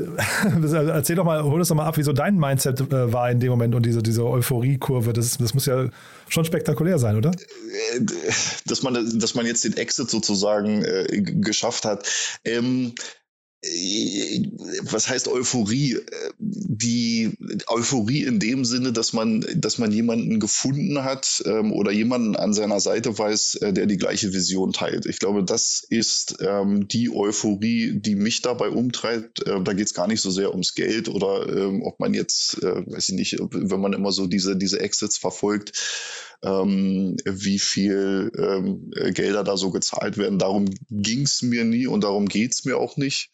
erzähl 0.90 1.16
doch 1.16 1.24
mal, 1.24 1.42
hol 1.42 1.58
das 1.58 1.68
doch 1.68 1.74
mal 1.74 1.86
ab, 1.86 1.96
wie 1.96 2.02
so 2.02 2.12
dein 2.12 2.38
Mindset 2.38 2.80
äh, 2.80 3.12
war 3.12 3.30
in 3.30 3.40
dem 3.40 3.50
Moment 3.50 3.74
und 3.74 3.84
diese, 3.84 4.02
diese 4.02 4.24
Euphorie-Kurve, 4.24 5.12
das, 5.12 5.38
das 5.38 5.52
muss 5.52 5.66
ja 5.66 5.88
schon 6.28 6.44
spektakulär 6.44 6.98
sein, 6.98 7.16
oder? 7.16 7.32
Dass 8.66 8.82
man, 8.82 9.18
dass 9.18 9.34
man 9.34 9.46
jetzt 9.46 9.64
den 9.64 9.76
Exit 9.76 10.08
sozusagen 10.08 10.84
äh, 10.84 11.22
geschafft 11.22 11.84
hat. 11.84 12.08
Ähm, 12.44 12.94
was 13.62 15.08
heißt 15.08 15.28
Euphorie? 15.28 15.98
Die 16.38 17.32
Euphorie 17.68 18.25
in 18.25 18.38
dem 18.38 18.64
Sinne, 18.64 18.92
dass 18.92 19.12
man, 19.12 19.44
dass 19.54 19.78
man 19.78 19.92
jemanden 19.92 20.40
gefunden 20.40 21.02
hat 21.04 21.42
ähm, 21.46 21.72
oder 21.72 21.90
jemanden 21.90 22.36
an 22.36 22.52
seiner 22.52 22.80
Seite 22.80 23.18
weiß, 23.18 23.56
äh, 23.56 23.72
der 23.72 23.86
die 23.86 23.96
gleiche 23.96 24.32
Vision 24.32 24.72
teilt. 24.72 25.06
Ich 25.06 25.18
glaube, 25.18 25.42
das 25.42 25.84
ist 25.88 26.36
ähm, 26.40 26.86
die 26.86 27.10
Euphorie, 27.10 27.98
die 27.98 28.14
mich 28.14 28.42
dabei 28.42 28.68
umtreibt. 28.68 29.46
Äh, 29.46 29.62
da 29.62 29.72
geht 29.72 29.86
es 29.86 29.94
gar 29.94 30.06
nicht 30.06 30.20
so 30.20 30.30
sehr 30.30 30.50
ums 30.50 30.75
Geld 30.75 31.08
oder 31.08 31.48
ähm, 31.48 31.82
ob 31.82 31.98
man 31.98 32.14
jetzt, 32.14 32.62
äh, 32.62 32.86
weiß 32.86 33.08
ich 33.08 33.14
nicht, 33.14 33.38
wenn 33.40 33.80
man 33.80 33.94
immer 33.94 34.12
so 34.12 34.26
diese, 34.26 34.56
diese 34.56 34.80
Exits 34.80 35.18
verfolgt, 35.18 35.72
ähm, 36.42 37.16
wie 37.24 37.58
viel 37.58 38.30
ähm, 38.36 38.90
Gelder 39.12 39.44
da 39.44 39.56
so 39.56 39.70
gezahlt 39.70 40.18
werden. 40.18 40.38
Darum 40.38 40.66
ging 40.90 41.22
es 41.22 41.42
mir 41.42 41.64
nie 41.64 41.86
und 41.86 42.04
darum 42.04 42.26
geht 42.26 42.52
es 42.52 42.64
mir 42.64 42.78
auch 42.78 42.96
nicht, 42.96 43.30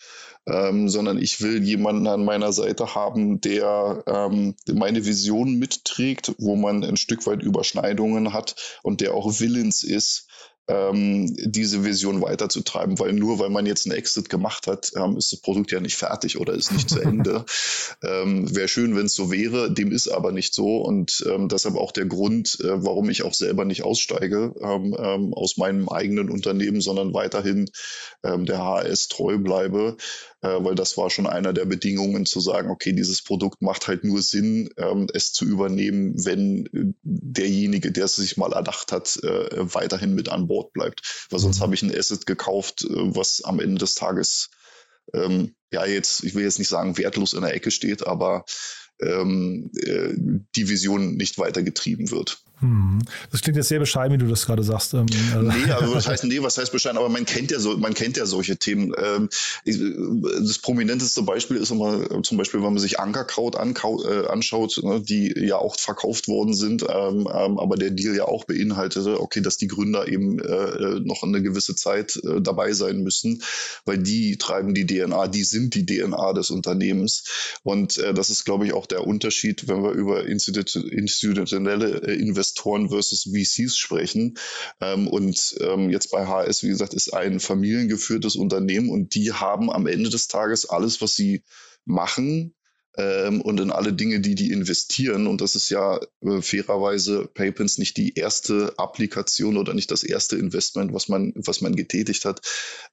ähm, 0.47 0.89
sondern 0.89 1.19
ich 1.19 1.41
will 1.41 1.63
jemanden 1.63 2.07
an 2.07 2.25
meiner 2.25 2.53
Seite 2.53 2.95
haben, 2.95 3.41
der 3.41 4.03
ähm, 4.07 4.55
meine 4.73 5.05
Vision 5.05 5.59
mitträgt, 5.59 6.35
wo 6.39 6.57
man 6.57 6.85
ein 6.85 6.97
Stück 6.97 7.27
weit 7.27 7.43
Überschneidungen 7.43 8.33
hat 8.33 8.81
und 8.83 9.01
der 9.01 9.15
auch 9.15 9.41
willens 9.41 9.83
ist, 9.85 10.29
ähm, 10.73 11.35
diese 11.37 11.85
Vision 11.85 12.23
weiterzutreiben, 12.23 12.99
weil 12.99 13.13
nur 13.13 13.39
weil 13.39 13.51
man 13.51 13.67
jetzt 13.67 13.87
einen 13.87 13.97
Exit 13.97 14.29
gemacht 14.29 14.67
hat, 14.67 14.93
ähm, 14.97 15.17
ist 15.17 15.33
das 15.33 15.41
Produkt 15.41 15.71
ja 15.71 15.81
nicht 15.81 15.97
fertig 15.97 16.39
oder 16.39 16.55
ist 16.55 16.73
nicht 16.73 16.89
zu 16.89 17.01
Ende. 17.03 17.45
ähm, 18.03 18.55
wäre 18.55 18.69
schön, 18.69 18.97
wenn 18.97 19.07
es 19.07 19.15
so 19.15 19.31
wäre, 19.31 19.73
dem 19.73 19.93
ist 19.93 20.09
aber 20.09 20.33
nicht 20.33 20.55
so 20.55 20.79
und 20.79 21.25
ähm, 21.29 21.49
deshalb 21.49 21.77
auch 21.77 21.93
der 21.93 22.07
Grund, 22.07 22.59
äh, 22.61 22.85
warum 22.85 23.11
ich 23.11 23.23
auch 23.23 23.35
selber 23.35 23.65
nicht 23.65 23.83
aussteige 23.83 24.55
ähm, 24.61 24.97
ähm, 24.99 25.35
aus 25.35 25.57
meinem 25.57 25.89
eigenen 25.89 26.31
Unternehmen, 26.31 26.81
sondern 26.81 27.13
weiterhin 27.13 27.71
ähm, 28.23 28.47
der 28.47 28.65
HS 28.65 29.09
treu 29.09 29.39
bleibe, 29.39 29.97
äh, 30.43 30.49
weil 30.61 30.75
das 30.75 30.97
war 30.97 31.11
schon 31.11 31.27
einer 31.27 31.53
der 31.53 31.65
Bedingungen 31.65 32.27
zu 32.27 32.41
sagen, 32.41 32.71
okay, 32.71 32.93
dieses 32.93 33.23
Produkt 33.23 33.63
macht 33.63 33.89
halt 33.89 34.05
nur 34.05 34.23
Sinn, 34.23 34.71
ähm, 34.77 35.07
es 35.13 35.33
zu 35.33 35.45
übernehmen, 35.45 36.15
wenn 36.25 36.67
äh, 36.67 36.93
derjenige, 37.03 37.93
der 37.93 38.07
es 38.07 38.17
sich 38.17 38.37
mal 38.37 38.53
erdacht 38.53 38.93
hat, 38.93 39.19
äh, 39.23 39.75
weiterhin 39.75 40.15
mit 40.15 40.29
an 40.29 40.47
Bord 40.47 40.62
bleibt. 40.71 41.27
Weil 41.31 41.41
sonst 41.41 41.59
mhm. 41.59 41.63
habe 41.63 41.75
ich 41.75 41.83
ein 41.83 41.97
Asset 41.97 42.27
gekauft, 42.27 42.85
äh, 42.85 42.89
was 42.91 43.43
am 43.43 43.61
Ende 43.61 43.79
des 43.79 43.95
Tages 43.95 44.51
ähm, 45.13 45.55
ja 45.73 45.85
jetzt, 45.87 46.23
ich 46.25 46.35
will 46.35 46.45
jetzt 46.45 46.59
nicht 46.59 46.69
sagen, 46.69 46.99
wertlos 46.99 47.33
in 47.33 47.43
der 47.43 47.55
Ecke 47.55 47.71
steht, 47.71 48.07
aber 48.07 48.45
ähm, 49.01 49.71
äh, 49.77 50.15
die 50.55 50.69
Vision 50.69 51.17
nicht 51.17 51.39
weiter 51.39 51.63
getrieben 51.63 52.11
wird. 52.11 52.43
Hm. 52.63 53.01
Das 53.33 53.43
klingt 53.43 53.57
jetzt 53.57 53.69
sehr 53.69 53.81
bescheiden, 53.81 54.15
wie 54.15 54.25
du 54.25 54.31
das 54.31 54.47
gerade 54.47 54.63
sagst. 54.63 54.95
Ähm, 54.95 55.07
nee, 55.07 55.73
also 55.73 55.97
was 55.97 56.07
heißt, 56.07 56.23
nee, 56.27 56.41
was 56.41 56.57
heißt 56.57 56.71
bescheiden? 56.71 56.97
Aber 56.97 57.09
man 57.09 57.27
kennt 57.27 57.51
ja 57.51 57.59
so, 57.59 57.77
man 57.77 57.93
kennt 57.93 58.17
ja 58.17 58.25
solche 58.25 58.57
Themen. 58.57 58.95
Ähm, 58.97 59.29
das 59.65 60.59
prominenteste 60.59 61.23
Beispiel 61.23 61.57
ist 61.57 61.73
immer 61.73 62.23
zum 62.23 62.39
Beispiel, 62.39 62.63
wenn 62.63 62.73
man 62.73 62.79
sich 62.79 63.01
Ankerkraut 63.01 63.57
äh, 63.57 64.27
anschaut, 64.29 64.81
ne, 64.85 65.01
die 65.01 65.35
ja 65.37 65.57
auch 65.57 65.77
verkauft 65.77 66.29
worden 66.29 66.55
sind, 66.55 66.85
ähm, 66.89 67.27
aber 67.27 67.77
der 67.77 67.91
Deal 67.91 68.15
ja 68.15 68.27
auch 68.27 68.45
beinhaltete, 68.45 69.21
okay, 69.21 69.41
dass 69.41 69.57
die 69.57 69.67
Gründer 69.67 70.07
eben 70.07 70.39
äh, 70.39 71.01
noch 71.01 71.25
eine 71.25 71.43
gewisse 71.43 71.75
Zeit 71.75 72.15
äh, 72.23 72.41
dabei 72.41 72.75
sein 72.75 73.03
müssen, 73.03 73.43
weil 73.85 73.99
die 73.99 74.39
treiben 74.39 74.73
die 74.73 74.87
DNA, 74.87 75.27
die 75.27 75.43
sind 75.43 75.75
die 75.75 75.85
DNA 75.85 76.33
des 76.35 76.51
Unternehmens. 76.51 77.25
Und 77.65 77.97
das 77.97 78.31
ist, 78.31 78.45
glaube 78.45 78.67
ich, 78.67 78.73
auch 78.73 78.87
der 78.87 79.07
Unterschied, 79.07 79.69
wenn 79.69 79.83
wir 79.83 79.93
über 79.93 80.27
institutionelle 80.27 81.89
Investitionen 81.99 82.52
Investoren 82.53 82.91
versus 82.91 83.25
VCs 83.25 83.77
sprechen. 83.77 84.35
Ähm, 84.81 85.09
und 85.09 85.55
ähm, 85.61 85.91
jetzt 85.91 86.11
bei 86.11 86.27
HS, 86.27 86.63
wie 86.63 86.69
gesagt, 86.69 86.95
ist 86.95 87.13
ein 87.13 87.41
familiengeführtes 87.41 88.37
Unternehmen 88.37 88.91
und 88.91 89.15
die 89.15 89.33
haben 89.33 89.71
am 89.71 89.87
Ende 89.87 90.11
des 90.11 90.29
Tages 90.29 90.69
alles, 90.69 91.01
was 91.01 91.15
sie 91.15 91.43
machen, 91.85 92.55
ähm, 92.99 93.41
und 93.41 93.59
in 93.61 93.71
alle 93.71 93.93
Dinge, 93.93 94.21
die 94.21 94.35
die 94.35 94.53
investieren. 94.53 95.27
Und 95.27 95.41
das 95.41 95.55
ist 95.55 95.71
ja 95.71 95.99
äh, 96.21 96.43
fairerweise 96.43 97.29
PayPins 97.33 97.79
nicht 97.79 97.97
die 97.97 98.15
erste 98.15 98.75
Applikation 98.77 99.57
oder 99.57 99.73
nicht 99.75 99.91
das 99.91 100.03
erste 100.05 100.37
Investment, 100.37 100.93
was 100.93 101.09
man, 101.09 101.33
was 101.35 101.61
man 101.61 101.75
getätigt 101.75 102.25
hat. 102.25 102.41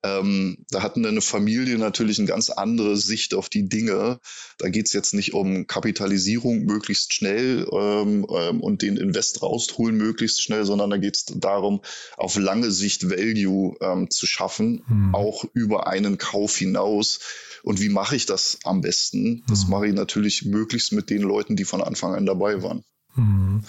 Ähm, 0.03 0.65
da 0.69 0.83
hatten 0.83 1.05
eine 1.05 1.21
Familie 1.21 1.77
natürlich 1.77 2.17
eine 2.19 2.27
ganz 2.27 2.49
andere 2.49 2.95
Sicht 2.95 3.33
auf 3.33 3.49
die 3.49 3.67
Dinge. 3.67 4.19
Da 4.57 4.69
geht 4.69 4.87
es 4.87 4.93
jetzt 4.93 5.13
nicht 5.13 5.33
um 5.33 5.67
Kapitalisierung 5.67 6.63
möglichst 6.63 7.13
schnell 7.13 7.67
ähm, 7.71 8.25
ähm, 8.29 8.61
und 8.61 8.81
den 8.81 8.95
Invest 8.95 9.41
rausholen 9.41 9.97
möglichst 9.97 10.41
schnell, 10.41 10.65
sondern 10.65 10.89
da 10.89 10.97
geht 10.97 11.17
es 11.17 11.25
darum, 11.25 11.81
auf 12.15 12.37
lange 12.37 12.71
Sicht 12.71 13.09
Value 13.09 13.75
ähm, 13.81 14.09
zu 14.09 14.25
schaffen, 14.25 14.83
hm. 14.87 15.15
auch 15.15 15.45
über 15.53 15.87
einen 15.87 16.17
Kauf 16.17 16.55
hinaus 16.55 17.19
und 17.63 17.81
wie 17.81 17.89
mache 17.89 18.15
ich 18.15 18.25
das 18.25 18.59
am 18.63 18.81
besten? 18.81 19.43
Das 19.47 19.65
mhm. 19.65 19.71
mache 19.71 19.87
ich 19.87 19.88
natürlich 19.93 20.45
möglichst 20.45 20.91
mit 20.93 21.09
den 21.09 21.21
Leuten, 21.21 21.55
die 21.55 21.65
von 21.65 21.81
Anfang 21.81 22.15
an 22.15 22.25
dabei 22.25 22.63
waren. 22.63 22.83
Mhm. 23.15 23.63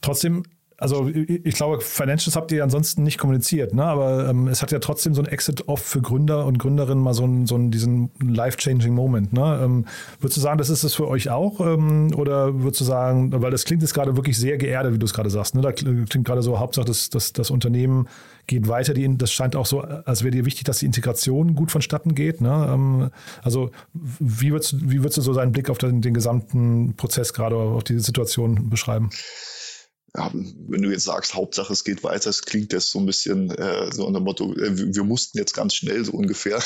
Trotzdem 0.00 0.44
also 0.78 1.08
ich 1.08 1.54
glaube, 1.54 1.80
Financials 1.80 2.36
habt 2.36 2.52
ihr 2.52 2.62
ansonsten 2.62 3.02
nicht 3.02 3.16
kommuniziert, 3.16 3.72
ne? 3.72 3.84
aber 3.84 4.28
ähm, 4.28 4.46
es 4.46 4.60
hat 4.60 4.72
ja 4.72 4.78
trotzdem 4.78 5.14
so 5.14 5.22
ein 5.22 5.26
Exit 5.26 5.68
oft 5.68 5.84
für 5.84 6.02
Gründer 6.02 6.44
und 6.44 6.58
Gründerinnen 6.58 7.02
mal 7.02 7.14
so, 7.14 7.24
einen, 7.24 7.46
so 7.46 7.54
einen, 7.54 7.70
diesen 7.70 8.10
life-changing 8.20 8.92
Moment. 8.92 9.32
Ne? 9.32 9.60
Ähm, 9.62 9.86
würdest 10.20 10.36
du 10.36 10.42
sagen, 10.42 10.58
das 10.58 10.68
ist 10.68 10.84
es 10.84 10.94
für 10.94 11.08
euch 11.08 11.30
auch? 11.30 11.60
Ähm, 11.60 12.12
oder 12.14 12.62
würdest 12.62 12.82
du 12.82 12.84
sagen, 12.84 13.32
weil 13.40 13.50
das 13.50 13.64
klingt 13.64 13.80
jetzt 13.80 13.94
gerade 13.94 14.16
wirklich 14.16 14.38
sehr 14.38 14.58
geerdet, 14.58 14.92
wie 14.92 14.98
du 14.98 15.06
es 15.06 15.14
gerade 15.14 15.30
sagst. 15.30 15.54
Ne? 15.54 15.62
Da 15.62 15.72
klingt 15.72 16.24
gerade 16.24 16.42
so, 16.42 16.58
Hauptsache, 16.58 16.84
das, 16.84 17.08
das, 17.08 17.32
das 17.32 17.50
Unternehmen 17.50 18.06
geht 18.46 18.68
weiter. 18.68 18.92
Die, 18.92 19.16
das 19.16 19.32
scheint 19.32 19.56
auch 19.56 19.66
so, 19.66 19.80
als 19.80 20.24
wäre 20.24 20.30
dir 20.30 20.44
wichtig, 20.44 20.64
dass 20.64 20.80
die 20.80 20.86
Integration 20.86 21.54
gut 21.54 21.70
vonstatten 21.70 22.14
geht. 22.14 22.42
Ne? 22.42 22.68
Ähm, 22.70 23.10
also 23.42 23.70
wie 23.94 24.52
würdest, 24.52 24.76
wie 24.90 24.98
würdest 24.98 25.16
du 25.16 25.22
so 25.22 25.32
deinen 25.32 25.52
Blick 25.52 25.70
auf 25.70 25.78
den, 25.78 26.02
den 26.02 26.12
gesamten 26.12 26.94
Prozess 26.96 27.32
gerade, 27.32 27.56
auf 27.56 27.82
diese 27.82 28.00
Situation 28.00 28.68
beschreiben? 28.68 29.08
Ja, 30.16 30.30
wenn 30.32 30.82
du 30.82 30.90
jetzt 30.90 31.04
sagst, 31.04 31.34
Hauptsache 31.34 31.72
es 31.72 31.84
geht 31.84 32.02
weiter, 32.02 32.30
es 32.30 32.42
klingt 32.42 32.72
das 32.72 32.90
so 32.90 32.98
ein 32.98 33.06
bisschen 33.06 33.50
äh, 33.50 33.92
so 33.92 34.06
unter 34.06 34.20
dem 34.20 34.24
Motto, 34.24 34.52
äh, 34.54 34.94
wir 34.94 35.04
mussten 35.04 35.38
jetzt 35.38 35.54
ganz 35.54 35.74
schnell 35.74 36.04
so 36.04 36.12
ungefähr. 36.12 36.58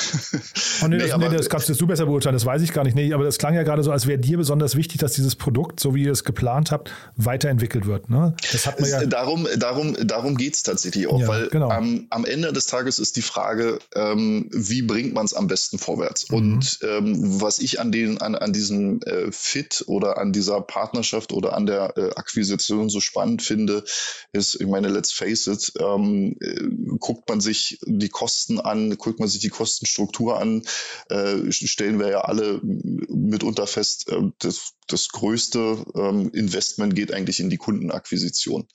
Oh, 0.83 0.87
nee, 0.87 0.89
nee, 0.97 0.99
das, 0.99 1.11
aber, 1.13 1.29
nee, 1.29 1.37
das 1.37 1.49
kannst 1.49 1.69
du 1.69 1.87
besser 1.87 2.07
beurteilen, 2.07 2.35
das 2.35 2.47
weiß 2.47 2.63
ich 2.63 2.73
gar 2.73 2.85
nicht. 2.85 2.95
Nee, 2.95 3.13
aber 3.13 3.25
das 3.25 3.39
klang 3.39 3.55
ja 3.55 3.63
gerade 3.63 3.83
so, 3.83 3.91
als 3.91 4.07
wäre 4.07 4.19
dir 4.19 4.37
besonders 4.37 4.77
wichtig, 4.77 4.99
dass 4.99 5.13
dieses 5.13 5.37
Produkt, 5.37 5.81
so 5.81 5.95
wie 5.95 6.05
ihr 6.05 6.13
es 6.13 6.25
geplant 6.25 6.71
habt, 6.71 6.91
weiterentwickelt 7.17 7.87
wird. 7.87 8.11
Ne? 8.11 8.35
Das 8.53 8.67
hat 8.67 8.81
man 8.81 8.89
ja 8.89 9.05
darum 9.07 9.47
darum, 9.57 9.97
darum 10.07 10.37
geht 10.37 10.55
es 10.55 10.63
tatsächlich 10.63 11.07
auch, 11.07 11.21
ja, 11.21 11.29
weil 11.29 11.49
genau. 11.49 11.71
am, 11.71 12.07
am 12.11 12.25
Ende 12.25 12.53
des 12.53 12.67
Tages 12.67 12.99
ist 12.99 13.17
die 13.17 13.23
Frage, 13.23 13.79
ähm, 13.95 14.49
wie 14.53 14.83
bringt 14.83 15.15
man 15.15 15.25
es 15.25 15.35
am 15.35 15.47
besten 15.47 15.79
vorwärts? 15.79 16.31
Mhm. 16.31 16.37
Und 16.37 16.79
ähm, 16.83 17.41
was 17.41 17.59
ich 17.59 17.81
an, 17.81 17.93
den, 17.93 18.21
an, 18.21 18.35
an 18.35 18.53
diesem 18.53 19.01
äh, 19.03 19.31
Fit 19.31 19.85
oder 19.87 20.19
an 20.19 20.33
dieser 20.33 20.61
Partnerschaft 20.61 21.33
oder 21.33 21.55
an 21.55 21.67
der 21.67 21.97
äh, 21.97 22.11
Akquisition 22.15 22.89
so 22.89 23.01
spannend 23.01 23.40
spannend 23.41 23.43
finde, 23.43 23.85
ist, 24.33 24.61
ich 24.61 24.67
meine, 24.67 24.89
let's 24.89 25.13
face 25.13 25.47
it, 25.47 25.73
ähm, 25.79 26.37
äh, 26.41 26.97
guckt 26.99 27.29
man 27.29 27.41
sich 27.41 27.79
die 27.87 28.09
Kosten 28.09 28.61
an, 28.61 28.97
guckt 28.97 29.19
man 29.19 29.29
sich 29.29 29.41
die 29.41 29.49
Kostenstruktur 29.49 30.39
an, 30.39 30.63
äh, 31.09 31.51
stellen 31.51 31.99
wir 31.99 32.09
ja 32.09 32.21
alle 32.23 32.61
mitunter 32.63 33.67
fest, 33.67 34.09
äh, 34.09 34.31
das, 34.39 34.73
das 34.87 35.09
größte 35.09 35.85
ähm, 35.95 36.31
Investment 36.33 36.95
geht 36.95 37.13
eigentlich 37.13 37.41
in 37.41 37.51
die 37.51 37.59
Kundenakquisition. 37.59 38.69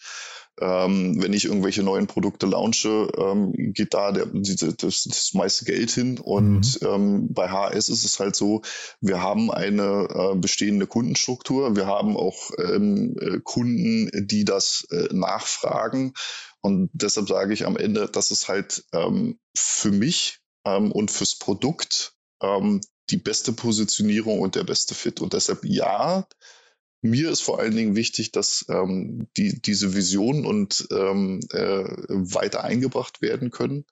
Ähm, 0.62 1.22
wenn 1.22 1.34
ich 1.34 1.46
irgendwelche 1.46 1.84
neuen 1.84 2.08
Produkte 2.08 2.46
launche, 2.46 3.10
ähm, 3.18 3.52
geht 3.74 3.94
da 3.94 4.12
der, 4.14 4.28
die, 4.28 4.56
das, 4.56 5.04
das 5.04 5.34
meiste 5.34 5.66
Geld 5.66 5.92
hin. 5.92 6.18
Und 6.18 6.82
mhm. 6.82 6.88
ähm, 6.88 7.34
bei 7.34 7.50
HS 7.50 7.90
ist 7.90 8.06
es 8.06 8.20
halt 8.20 8.36
so, 8.36 8.62
wir 9.02 9.22
haben 9.22 9.52
eine 9.52 10.08
äh, 10.10 10.36
bestehende 10.36 10.88
Kundenstruktur. 10.88 11.76
Wir 11.76 11.88
haben 11.88 12.16
auch 12.16 12.52
ähm, 12.58 13.16
äh, 13.20 13.40
Kunden, 13.44 14.10
die 14.28 14.46
das 14.46 14.88
äh, 14.92 15.14
nachfragen. 15.14 16.14
Und 16.62 16.90
deshalb 16.94 17.28
sage 17.28 17.54
ich 17.54 17.66
am 17.66 17.78
Ende, 17.78 18.10
das 18.10 18.32
ist 18.32 18.48
halt 18.48 18.86
ähm, 18.94 19.40
für 19.56 19.92
mich 19.92 20.40
ähm, 20.66 20.92
und 20.92 21.12
fürs 21.12 21.38
Produkt 21.38 22.14
die 23.10 23.18
beste 23.18 23.54
Positionierung 23.54 24.40
und 24.40 24.56
der 24.56 24.66
beste 24.66 24.94
Fit. 24.94 25.22
Und 25.22 25.34
deshalb 25.34 25.64
ja, 25.64 26.28
mir 27.10 27.30
ist 27.30 27.42
vor 27.42 27.60
allen 27.60 27.76
Dingen 27.76 27.96
wichtig, 27.96 28.32
dass 28.32 28.66
ähm, 28.70 29.28
die, 29.38 29.62
diese 29.62 29.94
Visionen 29.94 30.46
und 30.46 30.88
ähm, 30.92 31.40
äh, 31.52 31.84
weiter 32.08 32.64
eingebracht 32.64 33.22
werden 33.22 33.52
können 33.52 33.86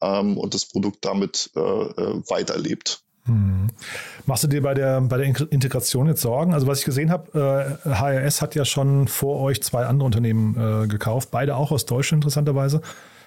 ähm, 0.00 0.36
und 0.36 0.54
das 0.54 0.66
Produkt 0.66 1.04
damit 1.04 1.50
äh, 1.56 1.60
äh 1.60 2.22
weiterlebt. 2.28 3.04
Hm. 3.26 3.68
Machst 4.26 4.44
du 4.44 4.48
dir 4.48 4.62
bei 4.62 4.74
der, 4.74 5.00
bei 5.00 5.16
der 5.16 5.26
Integration 5.26 6.08
jetzt 6.08 6.20
Sorgen? 6.20 6.52
Also 6.52 6.66
was 6.66 6.80
ich 6.80 6.84
gesehen 6.84 7.10
habe, 7.10 7.78
äh, 7.84 7.88
HRS 7.88 8.42
hat 8.42 8.54
ja 8.54 8.64
schon 8.64 9.08
vor 9.08 9.40
euch 9.40 9.62
zwei 9.62 9.86
andere 9.86 10.06
Unternehmen 10.06 10.56
äh, 10.56 10.86
gekauft, 10.86 11.30
beide 11.30 11.56
auch 11.56 11.72
aus 11.72 11.86
Deutschland 11.86 12.22
interessanterweise. 12.22 12.82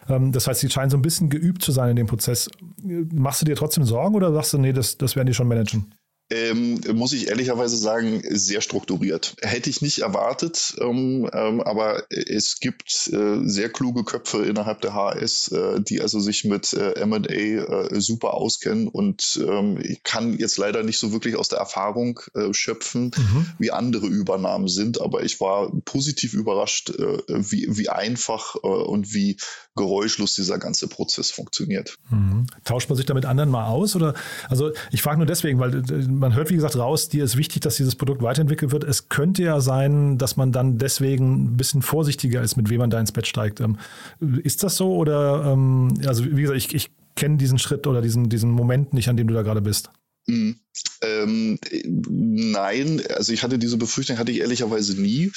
Ähm, 0.08 0.32
das 0.32 0.48
heißt, 0.48 0.60
sie 0.60 0.70
scheinen 0.70 0.92
so 0.92 0.98
ein 0.98 1.02
bisschen 1.02 1.30
geübt 1.30 1.64
zu 1.64 1.72
sein 1.72 1.90
in 1.90 1.96
dem 1.96 2.08
Prozess. 2.08 2.50
Machst 2.84 3.42
du 3.42 3.46
dir 3.46 3.56
trotzdem 3.56 3.86
Sorgen 3.86 4.16
oder 4.16 4.32
sagst 4.32 4.54
du, 4.54 4.60
nee, 4.60 4.74
das, 4.74 4.98
das 4.98 5.16
werden 5.16 5.28
die 5.28 5.34
schon 5.34 5.48
managen? 5.48 5.94
Ähm, 6.30 6.80
muss 6.94 7.14
ich 7.14 7.30
ehrlicherweise 7.30 7.78
sagen, 7.78 8.22
sehr 8.30 8.62
strukturiert. 8.62 9.36
Hätte 9.42 9.70
ich 9.70 9.82
nicht 9.82 10.00
erwartet, 10.00 10.76
ähm, 10.82 11.30
ähm, 11.34 11.62
aber 11.62 12.04
es 12.10 12.60
gibt 12.60 13.10
äh, 13.14 13.48
sehr 13.48 13.70
kluge 13.70 14.04
Köpfe 14.04 14.44
innerhalb 14.44 14.82
der 14.82 14.94
HS, 14.94 15.50
äh, 15.50 15.82
die 15.82 16.02
also 16.02 16.20
sich 16.20 16.44
mit 16.44 16.74
äh, 16.74 17.06
MA 17.06 17.18
äh, 17.28 18.02
super 18.02 18.34
auskennen 18.34 18.88
und 18.88 19.40
ähm, 19.48 19.80
ich 19.82 20.04
kann 20.04 20.38
jetzt 20.38 20.58
leider 20.58 20.84
nicht 20.84 21.00
so 21.00 21.12
wirklich 21.12 21.38
aus 21.38 21.48
der 21.48 21.60
Erfahrung 21.60 22.20
äh, 22.34 22.54
schöpfen, 22.54 23.12
mhm. 23.16 23.46
wie 23.58 23.72
andere 23.72 24.08
Übernahmen 24.08 24.68
sind, 24.68 25.00
aber 25.00 25.24
ich 25.24 25.40
war 25.40 25.72
positiv 25.86 26.34
überrascht, 26.34 26.90
äh, 26.90 27.18
wie, 27.28 27.68
wie 27.70 27.90
einfach 27.90 28.56
und 28.56 29.14
wie 29.14 29.38
geräuschlos 29.76 30.36
dieser 30.36 30.58
ganze 30.58 30.88
Prozess 30.88 31.32
funktioniert. 31.32 31.98
Mhm. 32.10 32.48
Tauscht 32.66 32.90
man 32.90 32.98
sich 32.98 33.06
da 33.06 33.14
mit 33.14 33.26
anderen 33.26 33.50
mal 33.50 33.68
aus? 33.68 33.96
Oder 33.96 34.14
also 34.50 34.72
ich 34.92 35.02
frage 35.02 35.18
nur 35.18 35.26
deswegen, 35.26 35.60
weil 35.60 35.84
man 36.20 36.36
hört, 36.36 36.50
wie 36.50 36.56
gesagt, 36.56 36.78
raus, 36.78 37.10
dir 37.10 37.24
ist 37.24 37.38
wichtig, 37.38 37.62
dass 37.62 37.78
dieses 37.78 37.96
Produkt 37.96 38.22
weiterentwickelt 38.22 38.72
wird. 38.72 38.84
Es 38.84 39.10
könnte 39.10 39.44
ja 39.44 39.60
sein, 39.60 40.18
dass 40.18 40.38
man 40.38 40.52
dann 40.52 40.78
deswegen 40.78 41.54
ein 41.54 41.58
bisschen 41.58 41.82
vorsichtiger 41.82 42.42
ist, 42.42 42.56
mit 42.56 42.70
wem 42.70 42.80
man 42.80 42.90
da 42.90 43.00
ins 43.00 43.12
Bett 43.12 43.28
steigt. 43.28 43.60
Ähm, 43.60 43.78
ist 44.44 44.64
das 44.64 44.76
so? 44.76 44.96
Oder 44.96 45.46
ähm, 45.46 45.94
also 46.06 46.26
wie 46.26 46.42
gesagt, 46.42 46.58
ich, 46.58 46.76
ich 46.76 46.92
kenne 47.16 47.38
diesen 47.38 47.60
Schritt 47.60 47.88
oder 47.88 48.02
diesen, 48.02 48.30
diesen 48.30 48.52
Moment 48.52 48.94
nicht, 48.94 49.10
an 49.10 49.18
dem 49.18 49.28
du 49.28 49.34
da 49.34 49.42
gerade 49.42 49.62
bist. 49.62 49.90
Mhm. 50.28 50.58
Ähm, 51.02 51.60
nein, 51.84 53.02
also 53.16 53.32
ich 53.34 53.44
hatte 53.44 53.60
diese 53.60 53.78
Befürchtung, 53.78 54.18
hatte 54.18 54.32
ich 54.32 54.40
ehrlicherweise 54.40 55.00
nie, 55.00 55.32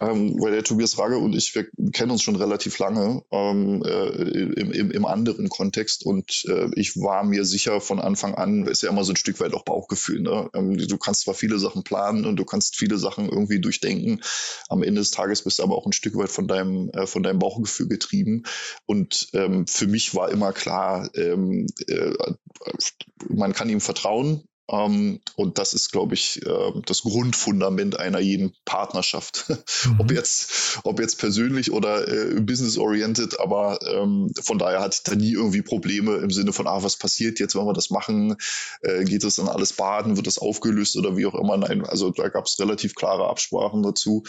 ähm, 0.00 0.36
weil 0.40 0.52
der 0.52 0.64
Tobias 0.64 0.98
Rage 0.98 1.18
und 1.18 1.34
ich, 1.34 1.54
wir 1.54 1.68
kennen 1.92 2.10
uns 2.10 2.22
schon 2.22 2.36
relativ 2.36 2.78
lange 2.78 3.22
ähm, 3.30 3.82
äh, 3.84 4.08
im, 4.08 4.72
im, 4.72 4.90
im, 4.90 5.04
anderen 5.04 5.48
Kontext 5.48 6.04
und 6.04 6.44
äh, 6.48 6.68
ich 6.74 6.96
war 6.96 7.22
mir 7.24 7.44
sicher 7.44 7.80
von 7.80 8.00
Anfang 8.00 8.34
an, 8.34 8.66
ist 8.66 8.82
ja 8.82 8.90
immer 8.90 9.04
so 9.04 9.12
ein 9.12 9.16
Stück 9.16 9.38
weit 9.40 9.54
auch 9.54 9.64
Bauchgefühl. 9.64 10.20
Ne? 10.20 10.50
Ähm, 10.54 10.76
du 10.76 10.98
kannst 10.98 11.22
zwar 11.22 11.34
viele 11.34 11.58
Sachen 11.58 11.84
planen 11.84 12.24
und 12.24 12.36
du 12.36 12.44
kannst 12.44 12.76
viele 12.76 12.98
Sachen 12.98 13.28
irgendwie 13.28 13.60
durchdenken, 13.60 14.20
am 14.68 14.82
Ende 14.82 15.00
des 15.00 15.10
Tages 15.10 15.42
bist 15.42 15.58
du 15.58 15.62
aber 15.62 15.76
auch 15.76 15.86
ein 15.86 15.92
Stück 15.92 16.16
weit 16.16 16.30
von 16.30 16.48
deinem, 16.48 16.90
äh, 16.90 17.06
von 17.06 17.22
deinem 17.22 17.38
Bauchgefühl 17.38 17.88
getrieben 17.88 18.44
und 18.86 19.28
ähm, 19.32 19.66
für 19.66 19.86
mich 19.86 20.14
war 20.14 20.30
immer 20.30 20.52
klar, 20.52 21.08
ähm, 21.14 21.66
äh, 21.86 22.12
man 23.28 23.52
kann 23.52 23.68
ihm 23.68 23.80
vertrauen, 23.80 24.44
ähm, 24.70 25.20
und 25.36 25.58
das 25.58 25.74
ist, 25.74 25.92
glaube 25.92 26.14
ich, 26.14 26.44
äh, 26.44 26.72
das 26.86 27.02
Grundfundament 27.02 27.98
einer 27.98 28.20
jeden 28.20 28.54
Partnerschaft. 28.64 29.46
Mhm. 29.84 30.00
ob 30.00 30.12
jetzt, 30.12 30.78
ob 30.84 31.00
jetzt 31.00 31.18
persönlich 31.18 31.72
oder 31.72 32.08
äh, 32.08 32.40
business-oriented, 32.40 33.38
aber 33.40 33.78
ähm, 33.86 34.32
von 34.40 34.58
daher 34.58 34.80
hatte 34.80 34.96
ich 34.98 35.02
da 35.02 35.14
nie 35.14 35.32
irgendwie 35.32 35.62
Probleme 35.62 36.16
im 36.16 36.30
Sinne 36.30 36.52
von, 36.52 36.66
ah, 36.66 36.82
was 36.82 36.96
passiert 36.96 37.38
jetzt, 37.38 37.54
wenn 37.54 37.66
wir 37.66 37.72
das 37.72 37.90
machen? 37.90 38.36
Äh, 38.82 39.04
geht 39.04 39.24
es 39.24 39.36
dann 39.36 39.48
alles 39.48 39.72
baden? 39.72 40.16
Wird 40.16 40.26
das 40.26 40.38
aufgelöst 40.38 40.96
oder 40.96 41.16
wie 41.16 41.26
auch 41.26 41.34
immer? 41.34 41.56
Nein, 41.56 41.84
also 41.84 42.10
da 42.10 42.28
gab 42.28 42.46
es 42.46 42.58
relativ 42.58 42.94
klare 42.94 43.28
Absprachen 43.28 43.82
dazu. 43.82 44.22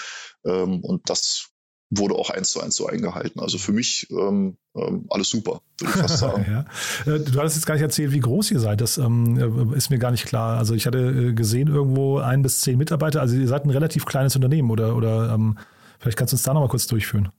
Ähm, 0.46 0.84
und 0.84 1.10
das 1.10 1.50
wurde 1.89 2.15
auch 2.15 2.30
eins 2.30 2.51
zu 2.51 2.62
eins 2.62 2.75
so 2.75 2.88
eingehalten. 2.88 3.39
Also 3.39 3.58
für 3.58 3.72
mich 3.72 4.08
ähm, 4.10 4.58
ähm, 4.75 5.06
alles 5.10 5.30
super, 5.30 5.62
würde 5.80 5.94
ich 5.94 6.01
fast 6.01 6.18
sagen. 6.20 6.46
ja. 6.50 7.12
Äh, 7.12 7.20
du 7.20 7.39
hattest 7.39 7.58
jetzt 7.58 7.65
gar 7.65 7.75
nicht 7.75 7.84
erzählt, 7.84 8.12
wie 8.12 8.20
groß 8.20 8.51
ihr 8.51 8.60
seid. 8.60 8.82
Das 8.82 8.98
ähm, 8.98 9.74
ist 9.74 9.89
mir 9.89 10.00
gar 10.00 10.12
nicht 10.12 10.25
klar. 10.25 10.58
Also 10.58 10.74
ich 10.74 10.88
hatte 10.88 11.00
äh, 11.00 11.34
gesehen, 11.34 11.68
irgendwo 11.68 12.20
ein 12.20 12.42
bis 12.42 12.62
zehn 12.62 12.77
Mitarbeiter. 12.77 13.22
Also 13.22 13.36
ihr 13.36 13.48
seid 13.48 13.65
ein 13.65 13.70
relativ 13.70 14.06
kleines 14.06 14.36
Unternehmen 14.36 14.72
oder, 14.72 14.96
oder 14.96 15.34
ähm, 15.34 15.58
vielleicht 16.00 16.18
kannst 16.18 16.34
du 16.34 16.36
uns 16.36 16.44
da 16.44 16.54
nochmal 16.54 16.70
kurz 16.70 16.88
durchführen. 16.88 17.30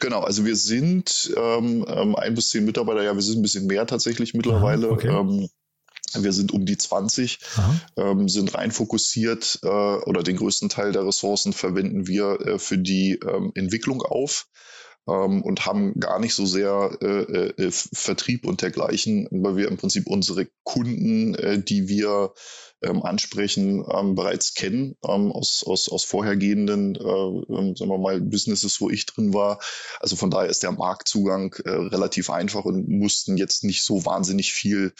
Genau, 0.00 0.20
also 0.20 0.44
wir 0.44 0.56
sind 0.56 1.32
ähm, 1.36 1.84
ähm, 1.88 2.14
ein 2.14 2.34
bis 2.34 2.50
zehn 2.50 2.64
Mitarbeiter, 2.64 3.02
ja, 3.02 3.14
wir 3.14 3.22
sind 3.22 3.38
ein 3.38 3.42
bisschen 3.42 3.66
mehr 3.66 3.86
tatsächlich 3.86 4.34
mittlerweile. 4.34 4.88
Aha, 4.88 4.94
okay. 4.94 5.08
ähm, 5.08 5.48
wir 6.14 6.32
sind 6.32 6.52
um 6.52 6.64
die 6.64 6.76
20, 6.76 7.38
ähm, 7.96 8.28
sind 8.28 8.54
rein 8.54 8.70
fokussiert 8.70 9.60
äh, 9.62 9.68
oder 9.68 10.22
den 10.22 10.36
größten 10.36 10.68
Teil 10.68 10.92
der 10.92 11.06
Ressourcen 11.06 11.52
verwenden 11.52 12.06
wir 12.06 12.40
äh, 12.40 12.58
für 12.58 12.78
die 12.78 13.18
ähm, 13.26 13.52
Entwicklung 13.54 14.02
auf 14.02 14.46
ähm, 15.08 15.42
und 15.42 15.66
haben 15.66 15.98
gar 15.98 16.20
nicht 16.20 16.34
so 16.34 16.46
sehr 16.46 16.90
äh, 17.00 17.48
äh, 17.48 17.70
Vertrieb 17.70 18.46
und 18.46 18.62
dergleichen, 18.62 19.26
weil 19.30 19.56
wir 19.56 19.68
im 19.68 19.78
Prinzip 19.78 20.06
unsere 20.06 20.48
Kunden, 20.64 21.34
äh, 21.34 21.60
die 21.60 21.88
wir 21.88 22.32
ähm, 22.82 23.02
ansprechen, 23.02 23.84
ähm, 23.90 24.14
bereits 24.14 24.54
kennen 24.54 24.96
ähm, 25.04 25.32
aus, 25.32 25.64
aus, 25.66 25.88
aus 25.88 26.04
vorhergehenden, 26.04 26.94
äh, 26.94 27.74
sagen 27.74 27.90
wir 27.90 27.98
mal, 27.98 28.20
Businesses, 28.20 28.80
wo 28.80 28.90
ich 28.90 29.06
drin 29.06 29.34
war. 29.34 29.58
Also 29.98 30.14
von 30.14 30.30
daher 30.30 30.50
ist 30.50 30.62
der 30.62 30.72
Marktzugang 30.72 31.54
relativ 31.64 32.30
einfach 32.30 32.64
und 32.64 32.88
mussten 32.88 33.36
jetzt 33.36 33.64
nicht 33.64 33.82
so 33.82 34.04
wahnsinnig 34.04 34.52
viel 34.52 34.92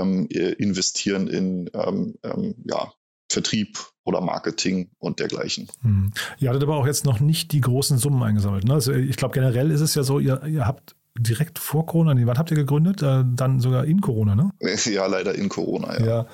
ähm, 0.00 0.26
investieren 0.26 1.28
in 1.28 1.70
ähm, 1.74 2.14
ähm, 2.22 2.54
ja, 2.64 2.92
Vertrieb 3.30 3.78
oder 4.04 4.20
Marketing 4.20 4.90
und 4.98 5.18
dergleichen. 5.18 5.68
Hm. 5.82 6.12
Ihr 6.38 6.50
hattet 6.50 6.62
aber 6.62 6.76
auch 6.76 6.86
jetzt 6.86 7.04
noch 7.04 7.20
nicht 7.20 7.52
die 7.52 7.60
großen 7.60 7.98
Summen 7.98 8.22
eingesammelt. 8.22 8.64
Ne? 8.64 8.74
Also 8.74 8.92
ich 8.92 9.16
glaube, 9.16 9.34
generell 9.34 9.70
ist 9.70 9.80
es 9.80 9.94
ja 9.94 10.02
so, 10.02 10.18
ihr, 10.18 10.42
ihr 10.44 10.66
habt 10.66 10.94
direkt 11.18 11.58
vor 11.58 11.86
Corona, 11.86 12.14
nee, 12.14 12.26
wann 12.26 12.38
habt 12.38 12.50
ihr 12.50 12.56
gegründet? 12.56 13.02
Äh, 13.02 13.24
dann 13.24 13.60
sogar 13.60 13.84
in 13.84 14.00
Corona, 14.00 14.34
ne? 14.34 14.50
Ja, 14.84 15.06
leider 15.06 15.34
in 15.34 15.48
Corona, 15.48 15.98
ja. 16.00 16.06
ja. 16.06 16.26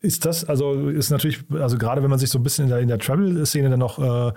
Ist 0.00 0.26
das, 0.26 0.44
also 0.44 0.88
ist 0.88 1.10
natürlich, 1.10 1.40
also 1.50 1.78
gerade 1.78 2.02
wenn 2.02 2.10
man 2.10 2.18
sich 2.18 2.30
so 2.30 2.38
ein 2.38 2.42
bisschen 2.42 2.64
in 2.64 2.70
der, 2.70 2.80
in 2.80 2.88
der 2.88 2.98
Travel-Szene 2.98 3.70
dann 3.70 3.78
noch 3.78 3.98
äh, 3.98 4.32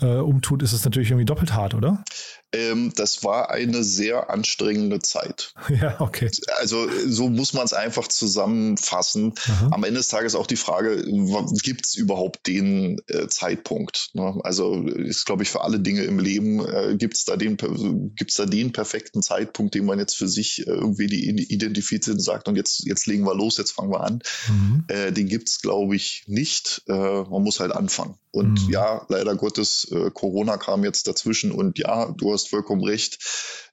äh, 0.00 0.16
umtut, 0.18 0.62
ist 0.62 0.72
es 0.72 0.84
natürlich 0.84 1.10
irgendwie 1.10 1.26
doppelt 1.26 1.54
hart, 1.54 1.74
oder? 1.74 2.04
Ähm, 2.52 2.92
das 2.96 3.24
war 3.24 3.50
eine 3.50 3.84
sehr 3.84 4.30
anstrengende 4.30 5.00
Zeit. 5.00 5.52
Ja, 5.80 6.00
okay. 6.00 6.30
Also 6.58 6.88
so 7.06 7.28
muss 7.28 7.52
man 7.52 7.64
es 7.64 7.72
einfach 7.72 8.08
zusammenfassen. 8.08 9.34
Aha. 9.44 9.68
Am 9.70 9.84
Ende 9.84 9.98
des 9.98 10.08
Tages 10.08 10.34
auch 10.34 10.46
die 10.46 10.56
Frage, 10.56 11.04
gibt 11.62 11.86
es 11.86 11.94
überhaupt 11.94 12.46
den 12.46 13.00
äh, 13.06 13.28
Zeitpunkt? 13.28 14.10
Ne? 14.14 14.40
Also 14.42 14.82
ist, 14.86 15.26
glaube 15.26 15.42
ich, 15.42 15.50
für 15.50 15.60
alle 15.60 15.78
Dinge 15.78 16.02
im 16.02 16.18
Leben, 16.18 16.64
äh, 16.66 16.96
gibt 16.96 17.16
es 17.16 17.24
da, 17.26 17.36
den, 17.36 17.58
da 17.58 18.46
den 18.46 18.72
perfekten 18.72 19.22
Zeitpunkt, 19.22 19.74
den 19.74 19.84
man 19.84 19.98
jetzt 19.98 20.16
für 20.16 20.26
sich 20.26 20.66
äh, 20.66 20.70
irgendwie 20.70 21.06
die 21.06 21.52
identifiziert 21.52 22.16
und 22.16 22.22
sagt, 22.22 22.48
und 22.48 22.56
jetzt, 22.56 22.84
jetzt 22.86 23.06
legen 23.06 23.24
wir 23.24 23.34
los, 23.34 23.58
jetzt 23.58 23.72
fangen 23.72 23.92
wir 23.92 24.00
an. 24.00 24.20
Mhm. 24.48 24.84
Äh, 24.88 25.12
den 25.12 25.28
gibt 25.28 25.48
es, 25.48 25.60
glaube 25.60 25.94
ich, 25.94 26.24
nicht. 26.26 26.82
Äh, 26.88 26.92
man 26.92 27.42
muss 27.42 27.60
halt 27.60 27.72
anfangen. 27.72 28.16
Und 28.30 28.66
mhm. 28.66 28.72
ja, 28.72 29.06
leider 29.08 29.36
Gottes, 29.36 29.87
äh, 29.92 30.10
Corona 30.12 30.56
kam 30.56 30.84
jetzt 30.84 31.06
dazwischen 31.06 31.52
und 31.52 31.78
ja, 31.78 32.14
du 32.16 32.32
hast 32.32 32.48
vollkommen 32.48 32.84
recht. 32.84 33.18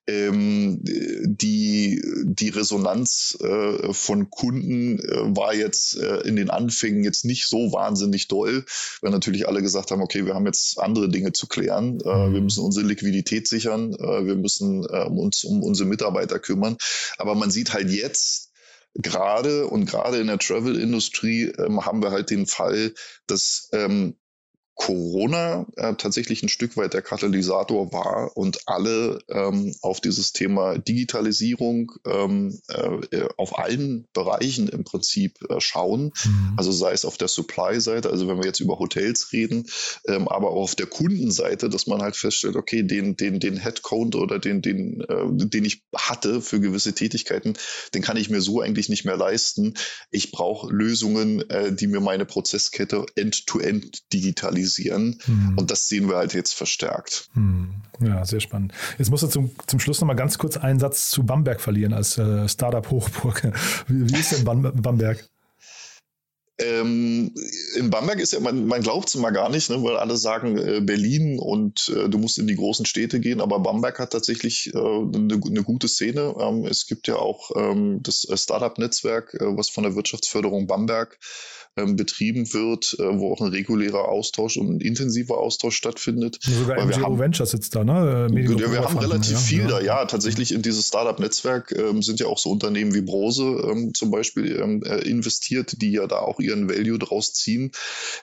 Ähm, 0.08 0.82
die, 0.84 2.00
die 2.24 2.50
Resonanz 2.50 3.36
äh, 3.42 3.92
von 3.92 4.30
Kunden 4.30 5.00
äh, 5.00 5.36
war 5.36 5.56
jetzt 5.56 5.98
äh, 5.98 6.18
in 6.28 6.36
den 6.36 6.52
Anfängen 6.52 7.04
jetzt 7.04 7.26
nicht 7.26 7.48
so 7.48 7.72
wahnsinnig 7.72 8.28
doll, 8.28 8.66
weil 9.02 9.12
natürlich 9.12 9.48
alle 9.48 9.64
gesagt 9.64 9.90
haben, 9.90 10.04
okay, 10.04 10.28
wir 10.28 10.36
haben 10.36 10.46
jetzt 10.46 10.80
andere 10.80 11.10
Dinge 11.10 11.34
zu 11.34 11.48
klären. 11.48 12.00
Äh, 12.02 12.06
wir 12.06 12.28
mhm. 12.28 12.44
müssen 12.44 12.64
unsere 12.64 12.86
Liquidität 12.86 13.48
sichern, 13.48 13.96
äh, 13.96 14.26
wir 14.26 14.36
müssen 14.36 14.86
äh, 14.86 15.06
uns 15.06 15.44
um 15.44 15.64
unsere 15.64 15.90
Mitarbeiter 15.90 16.38
kümmern. 16.38 16.78
Aber 17.18 17.34
man 17.34 17.50
sieht 17.50 17.74
halt 17.74 17.90
jetzt, 17.90 18.52
gerade 18.96 19.68
und 19.68 19.86
gerade 19.86 20.20
in 20.20 20.28
der 20.28 20.40
Travel-Industrie 20.40 21.52
ähm, 21.58 21.86
haben 21.86 22.02
wir 22.02 22.12
halt 22.12 22.30
den 22.30 22.48
Fall, 22.48 22.94
dass 23.28 23.70
ähm, 23.74 24.16
Corona 24.76 25.66
äh, 25.78 25.96
tatsächlich 25.96 26.44
ein 26.44 26.50
Stück 26.50 26.76
weit 26.76 26.94
der 26.94 27.02
Katalysator 27.02 27.94
war 27.94 28.36
und 28.36 28.60
alle 28.66 29.20
ähm, 29.30 29.74
auf 29.82 30.02
dieses 30.02 30.34
Thema 30.34 30.78
Digitalisierung 30.78 31.94
ähm, 32.06 32.60
äh, 32.68 33.28
auf 33.38 33.58
allen 33.58 34.06
Bereichen 34.14 34.68
im 34.68 34.84
Prinzip 34.84 35.40
äh, 35.50 35.62
schauen. 35.62 36.12
Mhm. 36.26 36.54
Also 36.58 36.74
sei 36.74 36.92
es 36.92 37.06
auf 37.06 37.18
der 37.18 37.30
Supply-Seite, 37.30 38.10
also 38.10 38.28
wenn 38.28 38.38
wir 38.38 38.46
jetzt 38.46 38.60
über 38.60 38.78
Hotels 38.78 39.32
reden, 39.32 39.66
ähm, 40.08 40.28
aber 40.28 40.52
auch 40.52 40.64
auf 40.64 40.76
der 40.76 40.88
Kundenseite, 40.88 41.70
dass 41.70 41.88
man 41.88 42.02
halt 42.02 42.18
feststellt, 42.18 42.58
okay, 42.58 42.84
den, 42.84 43.16
den, 43.16 43.40
den 43.40 43.56
Headcount 43.56 44.16
oder 44.16 44.40
den, 44.40 44.62
den, 44.62 45.02
äh, 45.02 45.48
den 45.48 45.64
ich 45.64 45.84
hatte 45.96 46.42
für 46.42 46.60
gewisse 46.60 46.94
Tätigkeiten, 46.94 47.54
den 47.94 48.02
kann 48.02 48.18
ich 48.18 48.30
mir 48.30 48.42
so 48.42 48.60
eigentlich 48.60 48.90
nicht 48.90 49.06
mehr 49.06 49.18
leisten. 49.18 49.76
Ich 50.12 50.32
brauche 50.32 50.72
Lösungen, 50.72 51.50
äh, 51.50 51.74
die 51.74 51.88
mir 51.88 52.02
meine 52.02 52.26
Prozesskette 52.26 53.06
end-to-end 53.16 53.86
-end 53.86 54.02
digitalisieren 54.12 54.65
realisieren. 54.66 55.20
Mhm. 55.28 55.58
Und 55.58 55.72
das 55.72 55.88
sehen 55.88 56.10
wir 56.10 56.18
halt 56.18 56.34
jetzt 56.34 56.54
verstärkt. 56.54 57.30
Mhm. 57.34 57.76
Ja, 58.02 58.26
sehr 58.26 58.40
spannend. 58.40 58.74
Jetzt 58.98 59.10
musst 59.10 59.24
du 59.24 59.28
zum, 59.28 59.52
zum 59.68 59.80
Schluss 59.80 60.02
noch 60.02 60.08
mal 60.08 60.16
ganz 60.16 60.38
kurz 60.38 60.58
einen 60.58 60.80
Satz 60.80 61.10
zu 61.10 61.24
Bamberg 61.24 61.62
verlieren 61.62 61.94
als 61.94 62.18
äh, 62.18 62.48
Startup-Hochburg. 62.48 63.44
Wie, 63.88 64.10
wie, 64.10 64.20
ist 64.20 64.32
denn 64.32 64.44
Bamberg? 64.44 65.30
Ähm, 66.58 67.34
in 67.76 67.90
Bamberg 67.90 68.20
ist 68.20 68.32
ja, 68.32 68.40
man, 68.40 68.66
man 68.66 68.82
glaubt 68.82 69.10
es 69.10 69.16
immer 69.16 69.32
gar 69.34 69.50
nicht, 69.50 69.70
ne, 69.70 69.84
weil 69.84 69.98
alle 69.98 70.16
sagen 70.16 70.58
äh, 70.58 70.80
Berlin 70.80 71.38
und 71.38 71.90
äh, 71.90 72.08
du 72.08 72.18
musst 72.18 72.38
in 72.38 72.48
die 72.48 72.56
großen 72.56 72.86
Städte 72.86 73.20
gehen, 73.20 73.42
aber 73.42 73.60
Bamberg 73.60 74.00
hat 74.00 74.12
tatsächlich 74.12 74.74
äh, 74.74 74.78
eine, 74.78 75.42
eine 75.46 75.64
gute 75.64 75.90
Szene. 75.90 76.34
Ähm, 76.40 76.66
es 76.66 76.88
gibt 76.88 77.08
ja 77.08 77.18
auch 77.18 77.52
ähm, 77.58 78.00
das 78.04 78.24
äh, 78.24 78.38
Startup-Netzwerk, 78.38 79.34
äh, 79.34 79.58
was 79.58 79.68
von 79.68 79.84
der 79.84 79.96
Wirtschaftsförderung 79.96 80.66
Bamberg 80.66 81.20
ähm, 81.78 81.96
betrieben 81.96 82.54
wird, 82.54 82.96
äh, 83.00 83.04
wo 83.04 83.34
auch 83.34 83.42
ein 83.42 83.50
regulärer 83.50 84.08
Austausch 84.08 84.58
und 84.58 84.70
ein 84.70 84.80
intensiver 84.80 85.38
Austausch 85.38 85.76
stattfindet. 85.76 86.40
Sogar 86.42 86.78
Weil 86.78 86.86
MGO 86.88 87.20
Ventures 87.20 87.52
sitzt 87.52 87.76
da, 87.76 87.84
ne? 87.84 88.30
Äh, 88.32 88.44
ja, 88.44 88.72
wir 88.72 88.82
haben 88.82 88.98
relativ 88.98 89.34
ja, 89.34 89.38
viel 89.40 89.62
ja. 89.62 89.68
da, 89.68 89.82
ja. 89.82 90.06
Tatsächlich 90.06 90.54
in 90.54 90.62
dieses 90.62 90.88
Startup-Netzwerk 90.88 91.74
ähm, 91.78 92.02
sind 92.02 92.20
ja 92.20 92.28
auch 92.28 92.38
so 92.38 92.52
Unternehmen 92.52 92.94
wie 92.94 93.02
Brose 93.02 93.44
ähm, 93.44 93.94
zum 93.94 94.12
Beispiel 94.12 94.56
ähm, 94.56 94.84
äh, 94.84 95.00
investiert, 95.08 95.82
die 95.82 95.92
ja 95.92 96.08
da 96.08 96.20
auch 96.20 96.40
ihren 96.40 96.70
Value 96.70 97.00
draus 97.00 97.34
ziehen. 97.34 97.72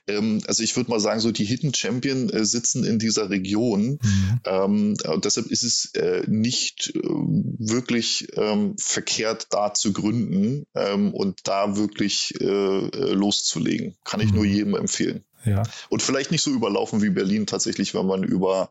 Ähm, 0.06 0.40
also 0.46 0.62
ich 0.62 0.76
würde 0.76 0.90
mal 0.90 1.00
sagen, 1.00 1.20
so 1.20 1.30
die 1.30 1.44
Hidden 1.44 1.74
Champion 1.74 2.30
äh, 2.30 2.44
sitzen 2.44 2.84
in 2.84 2.98
dieser 2.98 3.28
Region. 3.30 3.98
Mhm. 4.02 4.40
Ähm, 4.44 4.94
deshalb 5.22 5.48
ist 5.48 5.62
es 5.62 5.94
äh, 5.94 6.22
nicht 6.26 6.92
äh, 6.94 7.00
wirklich 7.02 8.28
verkehrt, 8.76 9.48
da 9.50 9.74
zu 9.74 9.92
gründen 9.92 10.66
und 11.12 11.40
da 11.44 11.76
wirklich 11.76 12.34
äh, 12.40 13.12
los 13.12 13.41
loszulegen. 13.42 13.96
Kann 14.05 14.20
ich 14.20 14.31
mhm. 14.31 14.37
nur 14.37 14.44
jedem 14.44 14.74
empfehlen. 14.74 15.24
Ja. 15.44 15.62
Und 15.88 16.02
vielleicht 16.02 16.31
nicht 16.31 16.42
so 16.42 16.50
überlaufen 16.50 17.02
wie 17.02 17.11
Berlin 17.11 17.46
tatsächlich, 17.46 17.94
wenn 17.94 18.07
man 18.07 18.22
über 18.22 18.70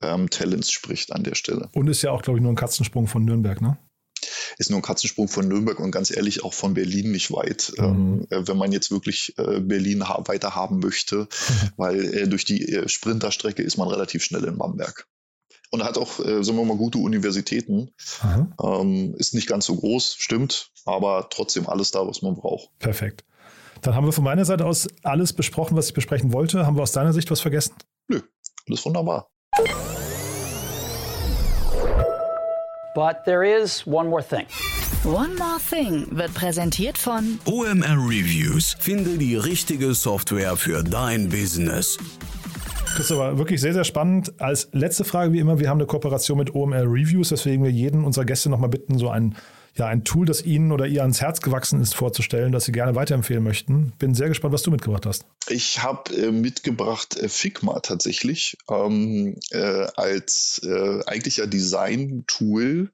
ähm, 0.00 0.30
Talents 0.30 0.70
spricht 0.70 1.12
an 1.12 1.24
der 1.24 1.34
Stelle. 1.34 1.68
Und 1.72 1.88
ist 1.88 2.02
ja 2.02 2.12
auch, 2.12 2.22
glaube 2.22 2.38
ich, 2.38 2.42
nur 2.42 2.52
ein 2.52 2.56
Katzensprung 2.56 3.08
von 3.08 3.24
Nürnberg, 3.24 3.60
ne? 3.60 3.78
Ist 4.58 4.70
nur 4.70 4.80
ein 4.80 4.82
Katzensprung 4.82 5.28
von 5.28 5.46
Nürnberg 5.46 5.78
und 5.78 5.92
ganz 5.92 6.10
ehrlich 6.10 6.42
auch 6.42 6.52
von 6.52 6.74
Berlin 6.74 7.12
nicht 7.12 7.32
weit, 7.32 7.72
mhm. 7.76 7.84
ähm, 7.84 8.26
äh, 8.30 8.46
wenn 8.46 8.56
man 8.56 8.72
jetzt 8.72 8.90
wirklich 8.90 9.34
äh, 9.38 9.60
Berlin 9.60 10.08
ha 10.08 10.22
weiter 10.26 10.54
haben 10.54 10.78
möchte, 10.78 11.16
mhm. 11.16 11.26
weil 11.76 12.14
äh, 12.14 12.28
durch 12.28 12.44
die 12.44 12.72
äh, 12.72 12.88
Sprinterstrecke 12.88 13.62
ist 13.62 13.76
man 13.76 13.88
relativ 13.88 14.24
schnell 14.24 14.44
in 14.44 14.58
Bamberg 14.58 15.06
und 15.70 15.84
hat 15.84 15.98
auch, 15.98 16.18
äh, 16.20 16.42
sagen 16.42 16.58
wir 16.58 16.64
mal, 16.64 16.76
gute 16.76 16.98
Universitäten. 16.98 17.90
Ähm, 18.62 19.14
ist 19.18 19.34
nicht 19.34 19.48
ganz 19.48 19.66
so 19.66 19.76
groß, 19.76 20.16
stimmt, 20.18 20.70
aber 20.84 21.28
trotzdem 21.30 21.68
alles 21.68 21.90
da, 21.90 22.06
was 22.06 22.22
man 22.22 22.34
braucht. 22.34 22.70
Perfekt. 22.78 23.24
Dann 23.82 23.94
haben 23.94 24.06
wir 24.06 24.12
von 24.12 24.24
meiner 24.24 24.44
Seite 24.44 24.66
aus 24.66 24.88
alles 25.02 25.32
besprochen, 25.32 25.76
was 25.76 25.88
ich 25.88 25.94
besprechen 25.94 26.32
wollte. 26.32 26.66
Haben 26.66 26.76
wir 26.76 26.82
aus 26.82 26.92
deiner 26.92 27.12
Sicht 27.12 27.30
was 27.30 27.40
vergessen? 27.40 27.74
Nö, 28.08 28.20
alles 28.68 28.84
wunderbar. 28.84 29.28
But 32.94 33.24
there 33.24 33.44
is 33.44 33.86
one 33.86 34.08
more 34.08 34.22
thing. 34.22 34.46
One 35.04 35.36
More 35.36 35.60
Thing 35.70 36.08
wird 36.10 36.34
präsentiert 36.34 36.98
von 36.98 37.38
OMR 37.44 37.96
Reviews. 37.96 38.76
Finde 38.80 39.16
die 39.16 39.36
richtige 39.36 39.94
Software 39.94 40.56
für 40.56 40.82
dein 40.82 41.28
Business. 41.28 41.96
Christopher, 42.96 43.38
wirklich 43.38 43.60
sehr, 43.60 43.72
sehr 43.72 43.84
spannend. 43.84 44.32
Als 44.40 44.68
letzte 44.72 45.04
Frage, 45.04 45.32
wie 45.32 45.38
immer, 45.38 45.60
wir 45.60 45.68
haben 45.68 45.78
eine 45.78 45.86
Kooperation 45.86 46.36
mit 46.36 46.52
OMR 46.52 46.82
Reviews, 46.82 47.30
weswegen 47.30 47.62
wir 47.62 47.70
jeden 47.70 48.04
unserer 48.04 48.24
Gäste 48.24 48.50
nochmal 48.50 48.70
bitten, 48.70 48.98
so 48.98 49.08
ein, 49.08 49.36
ja, 49.78 49.86
ein 49.86 50.04
Tool, 50.04 50.26
das 50.26 50.42
Ihnen 50.42 50.72
oder 50.72 50.86
ihr 50.86 51.02
ans 51.02 51.20
Herz 51.20 51.40
gewachsen 51.40 51.80
ist, 51.80 51.94
vorzustellen, 51.94 52.52
das 52.52 52.64
Sie 52.64 52.72
gerne 52.72 52.94
weiterempfehlen 52.94 53.42
möchten. 53.42 53.92
Bin 53.98 54.14
sehr 54.14 54.28
gespannt, 54.28 54.52
was 54.52 54.62
du 54.62 54.70
mitgebracht 54.70 55.06
hast. 55.06 55.24
Ich 55.48 55.82
habe 55.82 56.14
äh, 56.14 56.32
mitgebracht 56.32 57.16
äh, 57.16 57.28
Figma 57.28 57.80
tatsächlich 57.80 58.56
ähm, 58.70 59.36
äh, 59.50 59.86
als 59.96 60.60
äh, 60.64 61.00
eigentlich 61.06 61.38
ja 61.38 61.46
Design-Tool 61.46 62.90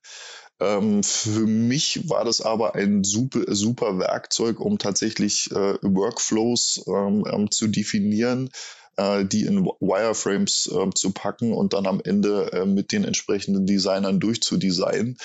ähm, 0.60 1.02
für 1.02 1.46
mich 1.46 2.08
war 2.08 2.24
das 2.24 2.40
aber 2.40 2.74
ein 2.74 3.02
super, 3.02 3.42
super 3.48 3.98
Werkzeug, 3.98 4.60
um 4.60 4.78
tatsächlich 4.78 5.50
äh, 5.50 5.74
Workflows 5.82 6.84
ähm, 6.86 7.24
ähm, 7.30 7.50
zu 7.50 7.66
definieren, 7.66 8.50
äh, 8.96 9.24
die 9.24 9.44
in 9.44 9.64
Wireframes 9.64 10.70
äh, 10.72 10.90
zu 10.94 11.10
packen 11.10 11.52
und 11.52 11.72
dann 11.72 11.86
am 11.86 12.00
Ende 12.00 12.52
äh, 12.52 12.66
mit 12.66 12.92
den 12.92 13.04
entsprechenden 13.04 13.66
Designern 13.66 14.20
durchzudesignen. 14.20 15.18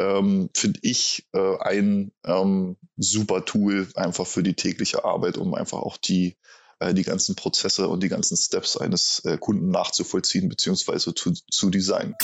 Ähm, 0.00 0.48
finde 0.54 0.80
ich 0.82 1.26
äh, 1.32 1.56
ein 1.58 2.12
ähm, 2.24 2.76
super 2.96 3.44
Tool 3.44 3.88
einfach 3.94 4.26
für 4.26 4.42
die 4.42 4.54
tägliche 4.54 5.04
Arbeit, 5.04 5.36
um 5.36 5.54
einfach 5.54 5.78
auch 5.78 5.98
die 5.98 6.36
äh, 6.78 6.94
die 6.94 7.02
ganzen 7.02 7.36
Prozesse 7.36 7.86
und 7.88 8.02
die 8.02 8.08
ganzen 8.08 8.38
Steps 8.38 8.78
eines 8.78 9.22
äh, 9.26 9.36
Kunden 9.36 9.70
nachzuvollziehen 9.70 10.48
bzw. 10.48 11.12
Zu, 11.14 11.34
zu 11.50 11.70
designen. 11.70 12.14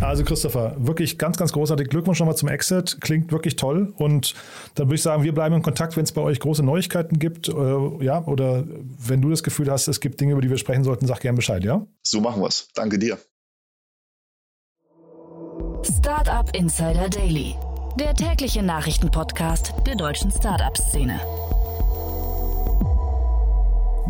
Also 0.00 0.24
Christopher, 0.24 0.76
wirklich 0.78 1.18
ganz, 1.18 1.36
ganz 1.36 1.52
großartig. 1.52 1.88
Glückwunsch 1.88 2.20
nochmal 2.20 2.36
zum 2.36 2.48
Exit. 2.48 2.98
Klingt 3.00 3.32
wirklich 3.32 3.56
toll. 3.56 3.92
Und 3.96 4.34
dann 4.74 4.86
würde 4.86 4.94
ich 4.94 5.02
sagen, 5.02 5.22
wir 5.22 5.34
bleiben 5.34 5.56
in 5.56 5.62
Kontakt, 5.62 5.96
wenn 5.96 6.04
es 6.04 6.12
bei 6.12 6.20
euch 6.20 6.40
große 6.40 6.62
Neuigkeiten 6.62 7.18
gibt. 7.18 7.48
Äh, 7.48 8.04
ja, 8.04 8.24
oder 8.24 8.64
wenn 8.98 9.20
du 9.20 9.30
das 9.30 9.42
Gefühl 9.42 9.70
hast, 9.70 9.88
es 9.88 10.00
gibt 10.00 10.20
Dinge, 10.20 10.32
über 10.32 10.40
die 10.40 10.50
wir 10.50 10.58
sprechen 10.58 10.84
sollten, 10.84 11.06
sag 11.06 11.20
gerne 11.20 11.36
Bescheid, 11.36 11.64
ja? 11.64 11.86
So 12.02 12.20
machen 12.20 12.40
wir 12.40 12.48
es. 12.48 12.68
Danke 12.74 12.98
dir. 12.98 13.18
Startup 15.82 16.54
Insider 16.54 17.08
Daily, 17.08 17.54
der 17.98 18.14
tägliche 18.14 18.62
Nachrichtenpodcast 18.62 19.74
der 19.86 19.96
deutschen 19.96 20.30
Startup-Szene. 20.30 21.20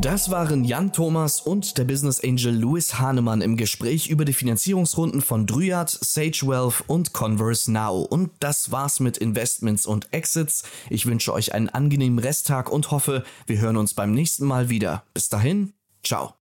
Das 0.01 0.31
waren 0.31 0.63
Jan 0.65 0.93
Thomas 0.93 1.41
und 1.41 1.77
der 1.77 1.83
Business 1.83 2.23
Angel 2.23 2.55
Louis 2.55 3.01
Hahnemann 3.01 3.41
im 3.41 3.57
Gespräch 3.57 4.09
über 4.09 4.25
die 4.25 4.33
Finanzierungsrunden 4.33 5.21
von 5.21 5.45
Dryad, 5.45 5.91
Sage 5.91 6.43
Wealth 6.45 6.85
und 6.87 7.13
Converse 7.13 7.71
Now. 7.73 8.03
Und 8.03 8.31
das 8.39 8.71
war's 8.71 9.01
mit 9.01 9.19
Investments 9.19 9.87
und 9.87 10.13
Exits. 10.13 10.63
Ich 10.89 11.07
wünsche 11.07 11.33
euch 11.33 11.53
einen 11.53 11.69
angenehmen 11.69 12.21
Resttag 12.21 12.71
und 12.71 12.93
hoffe, 12.93 13.25
wir 13.47 13.59
hören 13.59 13.77
uns 13.77 13.95
beim 13.95 14.13
nächsten 14.13 14.47
Mal 14.47 14.71
wieder. 14.71 15.03
Bis 15.15 15.31
dahin, 15.31 15.73
ciao. 16.05 16.38